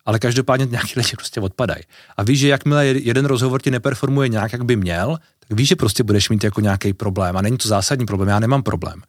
[0.06, 1.82] ale každopádně nějaký lidi prostě odpadají.
[2.18, 5.76] A víš, že jakmile jeden rozhovor ti neperformuje nějak, jak by měl, tak víš, že
[5.76, 7.38] prostě budeš mít jako nějaký problém.
[7.38, 9.01] A není to zásadní problém, já nemám problém.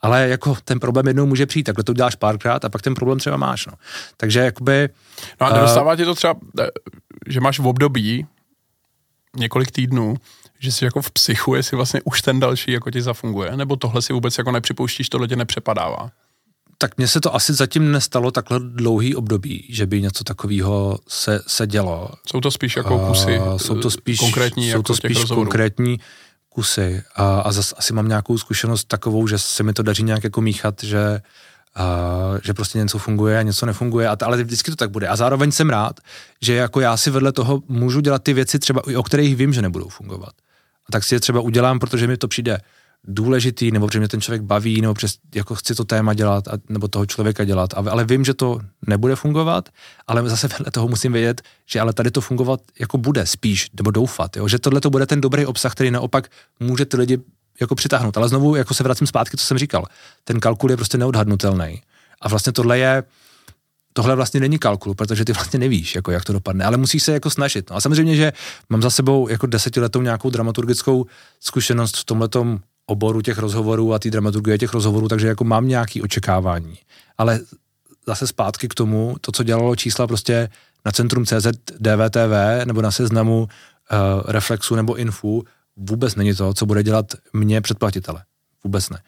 [0.00, 3.18] Ale jako ten problém jednou může přijít, takhle to uděláš párkrát a pak ten problém
[3.18, 3.66] třeba máš.
[3.66, 3.72] No.
[4.16, 4.88] Takže jakoby...
[5.40, 6.66] No a nedostává uh, ti to třeba, eh,
[7.28, 8.26] že máš v období,
[9.36, 10.16] několik týdnů,
[10.58, 14.02] že jsi jako v psychu, jestli vlastně už ten další jako ti zafunguje, nebo tohle
[14.02, 16.10] si vůbec jako nepřipouštíš, tohle tě nepřepadává?
[16.78, 21.42] Tak mně se to asi zatím nestalo takhle dlouhý období, že by něco takového se,
[21.46, 22.08] se dělo.
[22.26, 26.00] Jsou to spíš jako kusy a, jsou to spíš, konkrétní, jsou jako to spíš konkrétní
[26.48, 30.24] kusy a, a zase asi mám nějakou zkušenost takovou, že se mi to daří nějak
[30.24, 31.20] jako míchat, že
[31.78, 35.08] Uh, že prostě něco funguje a něco nefunguje, a t- ale vždycky to tak bude.
[35.08, 36.00] A zároveň jsem rád,
[36.42, 39.62] že jako já si vedle toho můžu dělat ty věci třeba, o kterých vím, že
[39.62, 40.32] nebudou fungovat.
[40.88, 42.60] A tak si je třeba udělám, protože mi to přijde
[43.04, 46.52] důležitý, nebo protože mě ten člověk baví, nebo přes, jako chci to téma dělat, a,
[46.68, 49.68] nebo toho člověka dělat, a, ale vím, že to nebude fungovat,
[50.06, 53.90] ale zase vedle toho musím vědět, že ale tady to fungovat jako bude spíš, nebo
[53.90, 54.48] doufat, jo?
[54.48, 56.28] že tohle to bude ten dobrý obsah, který naopak
[56.60, 57.18] může ty lidi
[57.60, 58.16] jako přitáhnout.
[58.16, 59.84] Ale znovu jako se vracím zpátky, co jsem říkal.
[60.24, 61.82] Ten kalkul je prostě neodhadnutelný.
[62.20, 63.02] A vlastně tohle je,
[63.92, 67.12] tohle vlastně není kalkul, protože ty vlastně nevíš, jako jak to dopadne, ale musíš se
[67.12, 67.70] jako snažit.
[67.70, 68.32] No a samozřejmě, že
[68.68, 71.06] mám za sebou jako desetiletou nějakou dramaturgickou
[71.40, 76.02] zkušenost v tomhletom oboru těch rozhovorů a té dramaturgie těch rozhovorů, takže jako mám nějaké
[76.02, 76.78] očekávání.
[77.18, 77.40] Ale
[78.06, 80.48] zase zpátky k tomu, to, co dělalo čísla prostě
[80.84, 81.46] na Centrum CZ,
[81.78, 83.48] DVTV nebo na seznamu uh,
[84.26, 85.44] Reflexu nebo Infu,
[85.76, 88.22] vůbec není to, co bude dělat mě předplatitele.
[88.64, 88.98] Vůbec ne.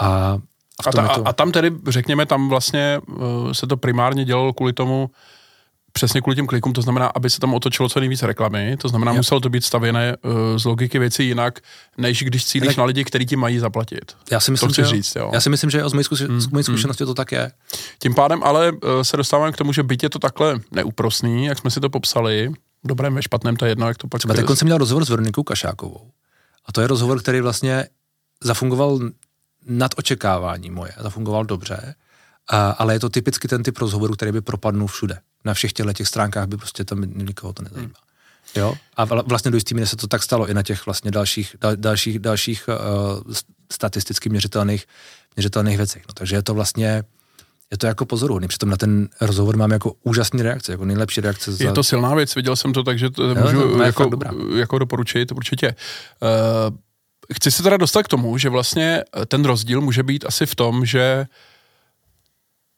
[0.00, 0.38] A, a,
[0.86, 1.28] a, ta, to...
[1.28, 5.10] a tam tedy, řekněme, tam vlastně uh, se to primárně dělalo kvůli tomu,
[5.92, 9.12] přesně kvůli těm klikům, to znamená, aby se tam otočilo co nejvíc reklamy, to znamená,
[9.12, 9.16] jo.
[9.16, 11.60] muselo to být stavěné uh, z logiky věci jinak,
[11.98, 14.16] než když cílíš tak, na lidi, kteří ti mají zaplatit.
[14.30, 15.30] Já si myslím, to že říct, jo.
[15.32, 17.08] Já si myslím, že z mojí, zkuši- mm, z mojí zkušenosti mm.
[17.08, 17.52] to tak je.
[17.98, 21.58] Tím pádem ale uh, se dostáváme k tomu, že byť je to takhle neúprosný, jak
[21.58, 22.52] jsme si to popsali,
[22.86, 24.18] dobrém ve špatném, to je jedno, jak to pak...
[24.18, 26.10] Třeba teď jsem měl rozhovor s Veronikou Kašákovou.
[26.66, 27.88] A to je rozhovor, který vlastně
[28.44, 29.00] zafungoval
[29.66, 31.94] nad očekávání moje, zafungoval dobře,
[32.50, 35.18] a, ale je to typicky ten typ rozhovoru, který by propadnul všude.
[35.44, 37.94] Na všech těchto těch stránkách by prostě tam nikoho to nezajímá.
[38.54, 38.62] Hmm.
[38.62, 38.74] Jo?
[38.96, 41.76] A vlastně do jistý míry se to tak stalo i na těch vlastně dalších, dal,
[41.76, 43.32] dalších, dalších uh,
[43.72, 44.86] statisticky měřitelných,
[45.36, 46.02] měřitelných věcech.
[46.08, 47.04] No, takže je to vlastně
[47.72, 48.48] je to jako pozoruhodný.
[48.48, 51.52] Přitom na ten rozhovor mám jako úžasný reakce, jako nejlepší reakce.
[51.52, 51.64] Za...
[51.64, 54.10] Je to silná věc, viděl jsem to, takže to jo, můžu to jako,
[54.56, 55.74] jako doporučit, určitě.
[56.22, 56.76] Uh,
[57.34, 60.86] chci se teda dostat k tomu, že vlastně ten rozdíl může být asi v tom,
[60.86, 61.26] že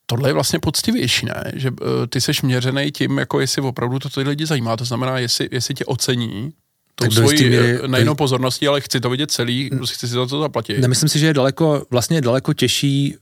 [0.07, 1.53] tohle je vlastně poctivější, ne?
[1.55, 1.77] Že uh,
[2.09, 5.75] ty seš měřený tím, jako jestli opravdu to ty lidi zajímá, to znamená, jestli, jestli
[5.75, 6.53] tě ocení,
[6.95, 10.79] tou svojí míry, nejenom pozorností, ale chci to vidět celý, chci si za to zaplatit.
[10.79, 13.17] Nemyslím si, že je daleko, vlastně je daleko těžší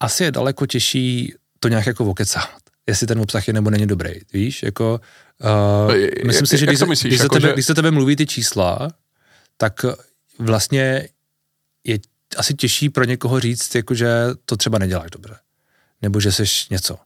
[0.00, 2.50] asi je daleko těžší to nějak jako vokecat,
[2.86, 5.00] jestli ten obsah je nebo není dobrý, víš, jako
[5.88, 7.52] uh, myslím si, že když, myslíš, když, jako, tebe, že...
[7.52, 8.88] když se tebe mluví ty čísla,
[9.56, 9.84] tak
[10.38, 11.08] vlastně
[11.84, 11.98] je
[12.36, 14.08] asi těžší pro někoho říct, jako že
[14.44, 15.36] to třeba neděláš dobře,
[16.02, 16.98] nebo že jsi něco.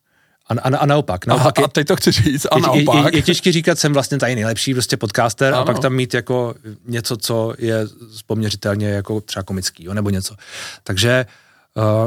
[0.49, 1.27] A, a, a naopak.
[1.27, 2.97] naopak a, a teď to chci říct, a naopak.
[2.97, 5.63] Je, je, je těžké říkat, jsem vlastně tady nejlepší prostě podcaster ano.
[5.63, 6.55] a pak tam mít jako
[6.87, 7.87] něco, co je
[8.27, 10.37] poměřitelně jako třeba komický, nebo něco.
[10.83, 11.44] Takže Uh,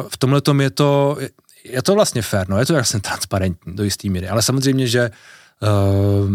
[0.09, 1.17] v tomhle tom je to,
[1.63, 5.11] je to vlastně fér, no, je to jasně transparentní do jistý míry, ale samozřejmě, že
[5.61, 6.29] uh,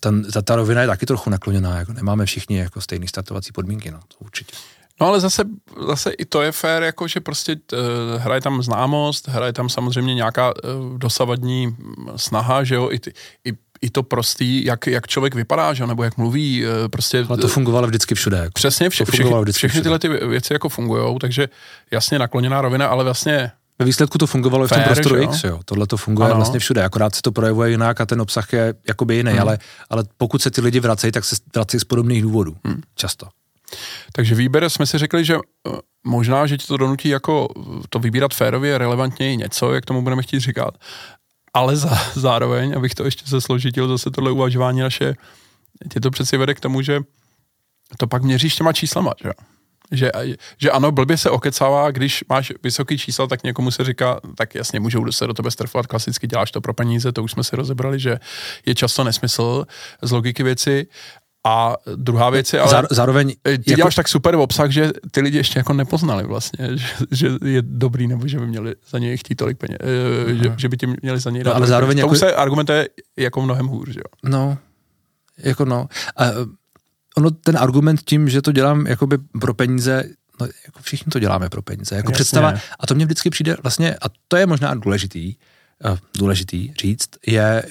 [0.00, 3.90] ten, ta, ta rovina je taky trochu nakloněná, jako nemáme všichni jako stejné startovací podmínky,
[3.90, 4.56] no, to určitě.
[5.00, 5.44] No ale zase,
[5.86, 7.78] zase i to je fér, jako že prostě uh,
[8.16, 11.76] hraje tam známost, hraje tam samozřejmě nějaká uh, dosavadní
[12.16, 13.12] snaha, že jo, i, ty,
[13.44, 15.86] i, i to prostý, jak, jak člověk vypadá, že?
[15.86, 17.26] nebo jak mluví, eh, prostě...
[17.28, 18.36] Ale to fungovalo vždycky všude.
[18.36, 18.50] Jako.
[18.54, 21.48] Přesně, vše, všechny, všechny tyhle ty věci jako fungují, takže
[21.90, 25.22] jasně nakloněná rovina, ale vlastně ve výsledku to fungovalo i v tom prostoru jo?
[25.22, 25.60] X, jo.
[25.64, 26.36] Tohle to funguje ano.
[26.36, 29.40] vlastně všude, akorát se to projevuje jinak a ten obsah je jakoby jiný, hmm.
[29.40, 29.58] ale,
[29.90, 32.56] ale pokud se ty lidi vracejí, tak se vracejí z podobných důvodů.
[32.64, 32.82] Hmm.
[32.94, 33.28] Často.
[34.12, 35.70] Takže výběr jsme si řekli, že eh,
[36.04, 37.48] možná, že ti to donutí jako
[37.90, 40.74] to vybírat férově, relevantně něco, jak tomu budeme chtít říkat,
[41.54, 45.14] ale za, zároveň, abych to ještě zesložitil, zase tohle uvažování naše,
[45.92, 47.00] tě to přeci vede k tomu, že
[47.96, 49.30] to pak měříš těma číslama, že
[49.90, 50.10] že,
[50.58, 54.80] že ano, blbě se okecává, když máš vysoký číslo, tak někomu se říká, tak jasně,
[54.80, 58.00] můžou se do tebe strfovat, klasicky děláš to pro peníze, to už jsme si rozebrali,
[58.00, 58.20] že
[58.66, 59.66] je často nesmysl
[60.02, 60.86] z logiky věci,
[61.46, 63.32] a druhá věc je, ale zároveň...
[63.42, 63.62] Ty jako...
[63.76, 68.06] děláš tak super obsah, že ty lidi ještě jako nepoznali vlastně, že, že je dobrý,
[68.06, 70.42] nebo že by měli za něj chtít tolik peněz, uh-huh.
[70.42, 71.50] že, že by ti měli za něj dát.
[71.50, 72.10] No, ale zároveň jako...
[72.10, 74.30] To se argumentuje jako mnohem hůř, že jo?
[74.30, 74.58] No,
[75.38, 75.88] jako no.
[76.16, 76.24] A
[77.16, 80.04] ono ten argument tím, že to dělám jakoby pro peníze,
[80.40, 82.14] no jako všichni to děláme pro peníze, jako Jasně.
[82.14, 85.34] představa, a to mně vždycky přijde vlastně, a to je možná důležitý,
[86.18, 87.62] důležitý říct, je,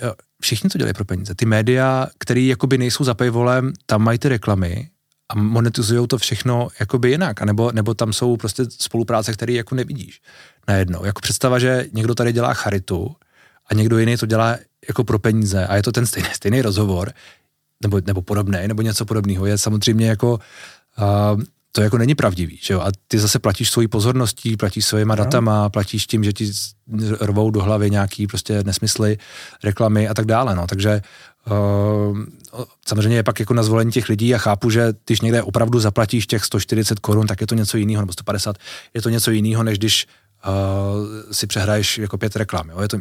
[0.42, 1.36] všichni to dělají pro peníze.
[1.36, 4.90] Ty média, které jakoby nejsou za paywallem, tam mají ty reklamy
[5.30, 10.22] a monetizují to všechno jakoby jinak, anebo, nebo tam jsou prostě spolupráce, které jako nevidíš
[10.68, 11.06] najednou.
[11.06, 13.16] Jako představa, že někdo tady dělá charitu
[13.70, 14.58] a někdo jiný to dělá
[14.88, 17.12] jako pro peníze a je to ten stejný, stejný rozhovor,
[17.84, 21.42] nebo, nebo podobné, nebo něco podobného, je samozřejmě jako uh,
[21.72, 22.82] to jako není pravdivý, že jo?
[22.82, 25.24] A ty zase platíš svojí pozorností, platíš svýma no.
[25.24, 26.52] datama, platíš tím, že ti
[27.22, 29.18] rvou do hlavy nějaký prostě nesmysly,
[29.64, 30.68] reklamy a tak dále, no.
[30.68, 31.02] Takže
[31.52, 32.20] uh,
[32.88, 36.28] samozřejmě je pak jako na zvolení těch lidí a chápu, že když někde opravdu zaplatíš
[36.28, 38.58] těch 140 korun, tak je to něco jiného, nebo 150,
[38.94, 40.08] je to něco jiného, než když
[40.48, 42.82] uh, si přehraješ jako pět reklam, jo?
[42.82, 42.98] Je to,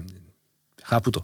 [0.84, 1.20] chápu to,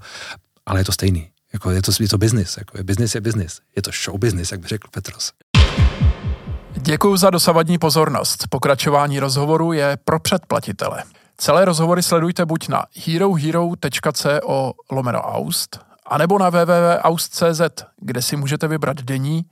[0.66, 1.28] ale je to stejný.
[1.52, 3.60] Jako je to, je to business, jako je business je business.
[3.76, 5.32] Je to show business, jak by řekl Petros.
[6.84, 8.44] Děkuji za dosavadní pozornost.
[8.50, 11.02] Pokračování rozhovoru je pro předplatitele.
[11.36, 17.60] Celé rozhovory sledujte buď na herohero.co lomeno Aust, anebo na www.aust.cz,
[18.00, 19.44] kde si můžete vybrat denní,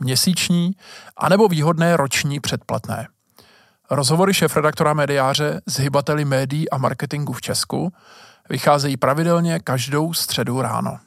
[0.00, 0.72] měsíční,
[1.16, 3.08] anebo výhodné roční předplatné.
[3.90, 7.92] Rozhovory šéf-redaktora mediáře s hybateli médií a marketingu v Česku
[8.50, 10.98] vycházejí pravidelně každou středu ráno.